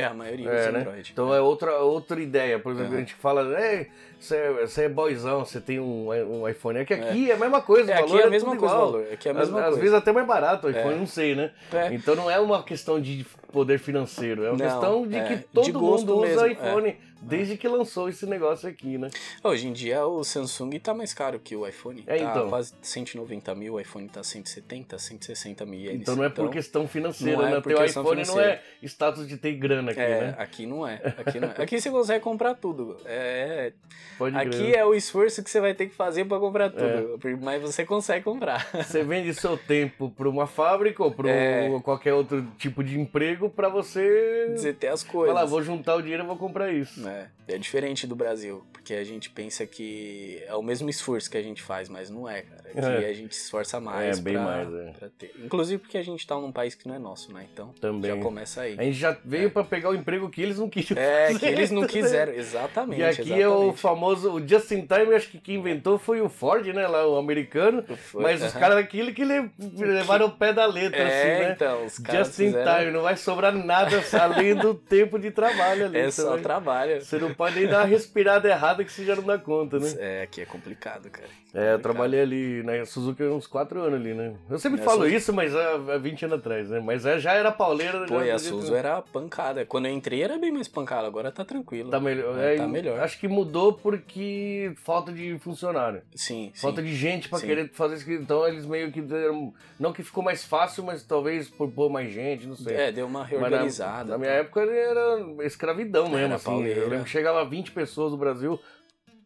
[0.00, 0.78] É, a maioria É, usa né?
[0.80, 1.10] Android.
[1.12, 2.58] Então é outra, outra ideia.
[2.58, 2.96] Por exemplo, Aham.
[2.96, 3.86] a gente fala, é,
[4.18, 6.78] você é, é boyzão, você tem um, um iPhone.
[6.78, 8.74] É que aqui é, a mesma coisa, É, o aqui valor é a mesma coisa
[8.74, 8.92] igual.
[8.92, 9.06] valor.
[9.12, 9.80] Aqui é a Às, mesma às coisa.
[9.80, 10.98] vezes até mais barato o iPhone, É.
[10.98, 11.50] não sei, né?
[11.72, 11.92] É.
[11.94, 15.36] Então não é uma questão de poder financeiro, é uma Não, questão de é, que
[15.36, 16.52] de todo gosto mundo usa mesmo, é.
[16.52, 19.10] iPhone desde que lançou esse negócio aqui, né?
[19.42, 22.04] Hoje em dia o Samsung tá mais caro que o iPhone.
[22.06, 22.48] É, tá então.
[22.48, 25.92] quase 190 mil, o iPhone tá 170, 160 mil.
[25.92, 27.60] Então não é por questão financeira, não é né?
[27.60, 28.62] por Teu questão iPhone não financeira.
[28.82, 30.34] é status de ter grana aqui, É, né?
[30.38, 31.00] aqui não é.
[31.18, 31.62] Aqui não é.
[31.62, 32.96] Aqui você consegue comprar tudo.
[33.04, 33.72] É,
[34.16, 34.74] Pode aqui crer.
[34.76, 37.18] é o esforço que você vai ter que fazer pra comprar tudo.
[37.42, 38.66] Mas você consegue comprar.
[38.74, 41.80] Você vende seu tempo para uma fábrica ou para É.
[41.80, 45.34] qualquer outro tipo de emprego para você Você ter as coisas.
[45.34, 47.00] falar, vou juntar o dinheiro e vou comprar isso.
[47.08, 51.36] É, é diferente do Brasil, porque a gente pensa que é o mesmo esforço que
[51.38, 52.58] a gente faz, mas não é, cara.
[52.68, 53.08] Aqui É.
[53.08, 54.90] a gente se esforça mais É, bem pra, mais, é.
[54.98, 55.32] pra ter.
[55.42, 57.46] Inclusive porque a gente tá num país que não é nosso, né?
[57.50, 58.14] Então Também.
[58.14, 58.76] já começa aí.
[58.78, 61.38] A gente já veio para pegar o emprego que eles não queriam É, fazer.
[61.38, 63.00] que eles não quiseram, exatamente.
[63.00, 63.42] E aqui exatamente.
[63.42, 66.86] é o famoso, o Just in Time, acho que quem inventou foi o Ford, né,
[66.86, 67.82] lá o americano.
[67.96, 68.60] Foi- Mas os Aham.
[68.60, 71.52] caras aquilo que le- levaram o pé da letra, É, assim, né?
[71.54, 75.30] então, os caras Just in fizeram- time, não vai sobrar nada além do tempo de
[75.30, 75.98] trabalho ali.
[76.08, 76.97] É só vai- trabalho.
[77.00, 79.94] Você não pode nem dar uma respirada errada que você já não dá conta, né?
[79.98, 81.28] É, aqui é complicado, cara.
[81.54, 84.34] É, eu trabalhei ali na Suzuki há uns 4 anos ali, né?
[84.50, 86.78] Eu sempre É, falo Suzu- isso, mas há há 20 anos atrás, né?
[86.78, 88.04] Mas é, já era pauleira.
[88.06, 89.64] Pô, já, e a já- Suzu era pancada.
[89.64, 91.90] Quando eu entrei era bem mais pancada, agora tá tranquilo.
[91.90, 92.38] Tá melhor.
[92.38, 93.00] É, É, tá melhor.
[93.00, 96.02] Acho que mudou porque falta de funcionário.
[96.14, 96.60] Sim, sim.
[96.60, 97.46] Falta de gente pra Sim.
[97.46, 98.12] querer fazer isso.
[98.12, 99.52] Então eles meio que deram.
[99.80, 102.76] Não que ficou mais fácil, mas talvez por pôr mais gente, não sei.
[102.76, 104.10] É, deu uma Mas na- reorganizada.
[104.12, 104.36] Na, minha tá.
[104.36, 106.44] época era escravidão mesmo, Era assim.
[106.44, 106.87] pauleira.
[106.88, 108.58] Eu lembro que chegava 20 pessoas do Brasil,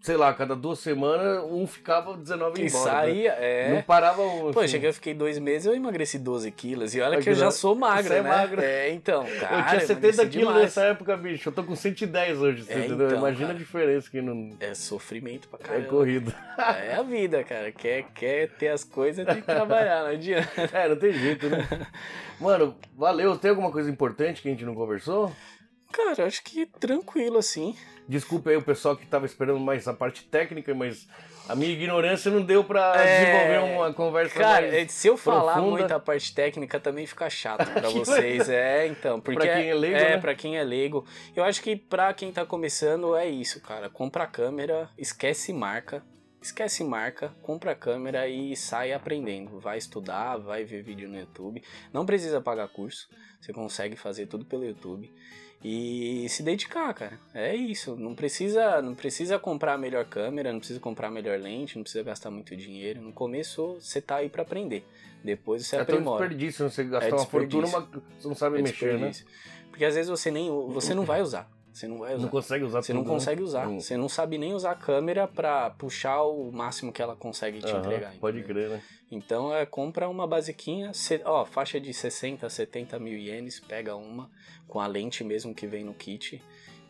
[0.00, 2.84] sei lá, cada duas semanas, um ficava 19 E embora.
[2.84, 2.90] né?
[2.90, 3.72] saía, é.
[3.72, 4.50] Não parava um.
[4.52, 4.68] Pô, assim.
[4.68, 6.92] cheguei, eu fiquei dois meses, eu emagreci 12 quilos.
[6.94, 8.28] E olha que eu já sou magro, Você é né?
[8.28, 8.60] magro.
[8.60, 9.58] É, então, cara.
[9.60, 10.62] Eu tinha 70 emagreci quilos demais.
[10.62, 11.48] nessa época, bicho.
[11.48, 13.06] Eu tô com 110 hoje, É, entendeu?
[13.06, 13.54] então, Imagina cara.
[13.54, 14.50] a diferença que não.
[14.58, 15.88] É sofrimento pra É caramba.
[15.88, 16.34] corrida.
[16.58, 17.70] É a vida, cara.
[17.70, 20.50] Quer, quer ter as coisas, tem que trabalhar, não adianta.
[20.74, 21.68] É, não tem jeito, né?
[22.40, 23.38] Mano, valeu.
[23.38, 25.32] Tem alguma coisa importante que a gente não conversou?
[25.93, 27.76] Cara, acho que tranquilo, assim.
[28.09, 31.07] Desculpa aí o pessoal que tava esperando mais a parte técnica, mas
[31.49, 34.90] a minha ignorância não deu pra É, desenvolver uma conversa Cara, mais...
[34.93, 35.70] se eu falar profunda.
[35.78, 38.49] muito a parte técnica também fica chato pra Que vocês.
[38.49, 40.18] É, então, porque Pra quem é leigo, é né?
[40.18, 41.07] para quem é leigo.
[41.34, 43.88] Eu acho que pra quem tá começando é isso, cara.
[43.88, 46.03] Compra a câmera, esquece marca.
[46.43, 49.61] Esquece marca, compra a câmera e sai aprendendo.
[49.61, 51.62] Vai estudar, vai ver vídeo no YouTube.
[51.93, 53.09] Não precisa pagar curso.
[53.40, 55.09] Você consegue fazer tudo pelo YouTube.
[55.64, 57.18] E se dedicar, cara.
[57.32, 57.94] É isso.
[57.96, 61.84] Não precisa, não precisa comprar a melhor câmera, não precisa comprar a melhor lente, não
[61.84, 63.00] precisa gastar muito dinheiro.
[63.00, 64.84] No começo você tá aí pra aprender.
[65.22, 66.26] Depois você É aprimora.
[66.26, 69.12] desperdício você gastar É uma fortuna, mas você não sabe É mexer, né?
[69.70, 71.48] Porque às vezes você nem você não vai usar.
[71.73, 71.99] Você não.
[72.18, 73.14] Não consegue usar Você não tudo, né?
[73.18, 73.66] consegue usar.
[73.68, 73.81] Hum.
[73.81, 77.66] Você não sabe nem usar a câmera pra puxar o máximo que ela consegue te
[77.70, 78.12] Aham, entregar.
[78.20, 78.55] Pode entendeu?
[78.66, 78.83] crer, né?
[79.11, 84.31] Então é compra uma basiquinha, se- ó, faixa de 60, 70 mil ienes, pega uma
[84.68, 86.43] com a lente mesmo que vem no kit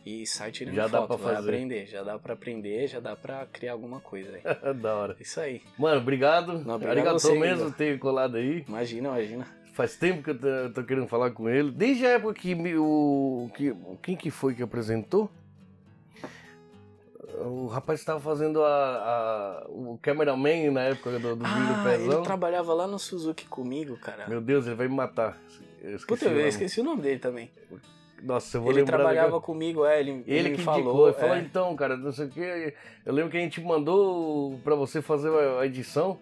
[0.05, 1.07] e sai tirando Já dá foto.
[1.07, 1.49] pra vai fazer.
[1.49, 4.41] aprender, já dá pra aprender, já dá pra criar alguma coisa aí.
[4.75, 5.15] da hora.
[5.19, 5.61] Isso aí.
[5.77, 6.59] Mano, obrigado.
[6.65, 8.65] Não, obrigado Arigatou a você, mesmo ter colado aí.
[8.67, 9.47] Imagina, imagina.
[9.73, 11.71] Faz tempo que eu tô, tô querendo falar com ele.
[11.71, 13.49] Desde a época que me- o.
[13.55, 15.29] Que, quem que foi que apresentou?
[17.45, 22.13] O rapaz estava fazendo a, a- o cameraman na época do, do vídeo Ah, pezão.
[22.17, 24.27] ele trabalhava lá no Suzuki comigo, cara.
[24.27, 25.37] Meu Deus, ele vai me matar.
[25.81, 27.51] Eu esqueci Puta, eu esqueci o nome dele também.
[28.21, 30.79] Nossa, eu vou Ele lembrar trabalhava daqui a- comigo, é, ele, Ele ele que falou.
[30.81, 31.39] indicou, ele falou, é.
[31.39, 32.73] então, cara, não sei o que.
[33.05, 36.19] Eu lembro que a gente mandou pra você fazer a edição.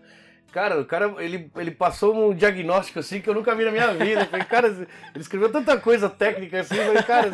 [0.51, 3.93] Cara, o cara, ele, ele passou um diagnóstico assim que eu nunca vi na minha
[3.93, 4.21] vida.
[4.21, 7.29] Eu falei, cara, ele escreveu tanta coisa técnica assim, falei, cara,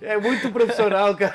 [0.00, 1.34] é muito profissional, cara.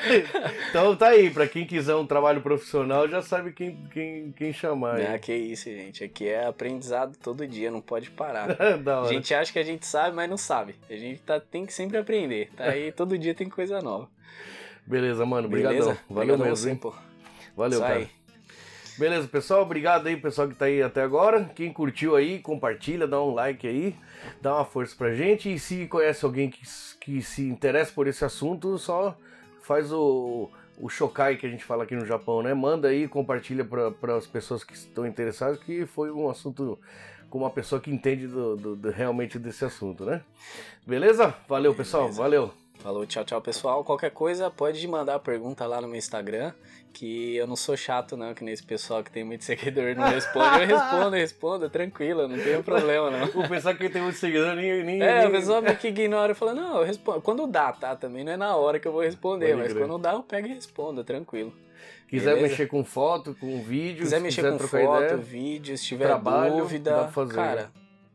[0.70, 5.00] Então tá aí, pra quem quiser um trabalho profissional, já sabe quem, quem, quem chamar.
[5.02, 6.04] Ah, que isso, gente.
[6.04, 8.48] Aqui é aprendizado todo dia, não pode parar.
[9.04, 10.76] A gente acha que a gente sabe, mas não sabe.
[10.90, 12.50] A gente tá, tem que sempre aprender.
[12.58, 14.10] Tá aí, todo dia tem coisa nova.
[14.86, 15.70] Beleza, mano, Beleza?
[15.70, 15.98] obrigadão.
[16.10, 17.00] Valeu mesmo, você.
[17.56, 18.00] Valeu, Isso cara.
[18.00, 18.23] aí.
[18.98, 21.46] Beleza, pessoal, obrigado aí, pessoal que tá aí até agora.
[21.56, 23.96] Quem curtiu aí, compartilha, dá um like aí,
[24.42, 25.52] dá uma força pra gente.
[25.52, 26.62] E se conhece alguém que,
[27.02, 29.18] que se interessa por esse assunto, só
[29.64, 32.54] faz o, o shokai que a gente fala aqui no Japão, né?
[32.54, 36.78] Manda aí, compartilha para as pessoas que estão interessadas, que foi um assunto
[37.32, 40.22] com uma pessoa que entende do, do- do- realmente desse assunto, né?
[40.86, 41.34] Beleza?
[41.50, 42.22] Valeu, pessoal, Beleza.
[42.22, 42.54] valeu.
[42.84, 43.82] Falou, tchau, tchau, pessoal.
[43.84, 46.52] Qualquer coisa, pode mandar pergunta lá no meu Instagram,
[46.92, 50.04] que eu não sou chato, não, que nesse pessoal que tem muito seguidor e não
[50.10, 50.60] responde.
[50.60, 53.26] Eu respondo, eu respondo, tranquilo, não tem problema, não.
[53.42, 54.84] O pessoal que tem muito seguidor nem.
[54.84, 57.22] nem É, nem- a pessoa meio que ignora e fala, não, eu respondo.
[57.22, 57.96] Quando dá, tá?
[57.96, 59.88] Também não é na hora que eu vou responder, Pode mas crer.
[59.88, 61.54] quando dá, eu pego e respondo, tranquilo.
[62.10, 62.48] Quiser Beleza?
[62.50, 65.18] mexer com foto, com vídeo, quiser se mexer quiser com foto, ideia.
[65.18, 67.72] vídeo, se tiver trabalho, dúvida, cara?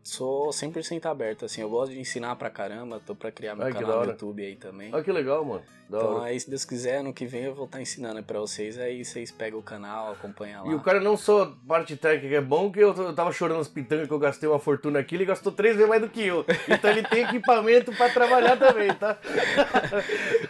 [0.08, 3.72] Sou 100% aberto, assim, eu gosto de ensinar pra caramba, tô pra criar meu Ai,
[3.72, 4.06] canal no.
[4.10, 4.92] YouTube aí também.
[4.92, 5.62] Olha que legal, mano.
[5.88, 6.24] Da Então hora.
[6.26, 9.30] aí, se Deus quiser, ano que vem eu vou estar ensinando pra vocês, aí vocês
[9.30, 10.70] pegam o canal, acompanham lá.
[10.70, 13.68] E o cara não só parte técnica é bom, que eu, eu tava chorando as
[13.68, 16.44] pitangas que eu gastei uma fortuna aqui, ele gastou três vezes mais do que eu.
[16.68, 19.18] Então ele tem equipamento pra trabalhar também, tá?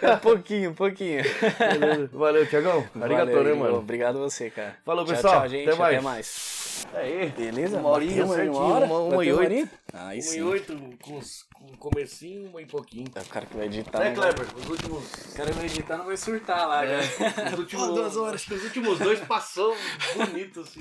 [0.01, 1.23] É pouquinho, pouquinho.
[1.59, 2.11] Beleza.
[2.13, 2.85] Valeu, Tiagão.
[3.01, 3.79] Arigatou, Valeu, né, mano?
[3.79, 4.77] Obrigado você, cara.
[4.85, 5.41] Falou, Tchau, pessoal.
[5.41, 5.69] Tchau, gente.
[5.69, 5.95] Até mais.
[5.97, 6.68] Até mais.
[6.95, 7.79] Aí, Beleza?
[7.79, 8.87] Uma horinha certinho, uma hora?
[8.87, 9.41] uma- uma e oito.
[9.45, 9.70] horinha?
[9.93, 10.39] Aí um sim.
[10.39, 11.20] e oito, com,
[11.55, 13.07] com comecinho, uma e pouquinho.
[13.14, 13.99] É o cara que vai editar.
[14.01, 14.57] Né, não vai- Kleber?
[14.57, 15.05] Os últimos...
[15.05, 17.53] O cara vai editar não vai surtar lá, É, cara.
[17.53, 19.76] os últimos, Os últimos dois passou
[20.16, 20.81] bonito, assim,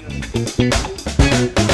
[1.63, 1.66] ó.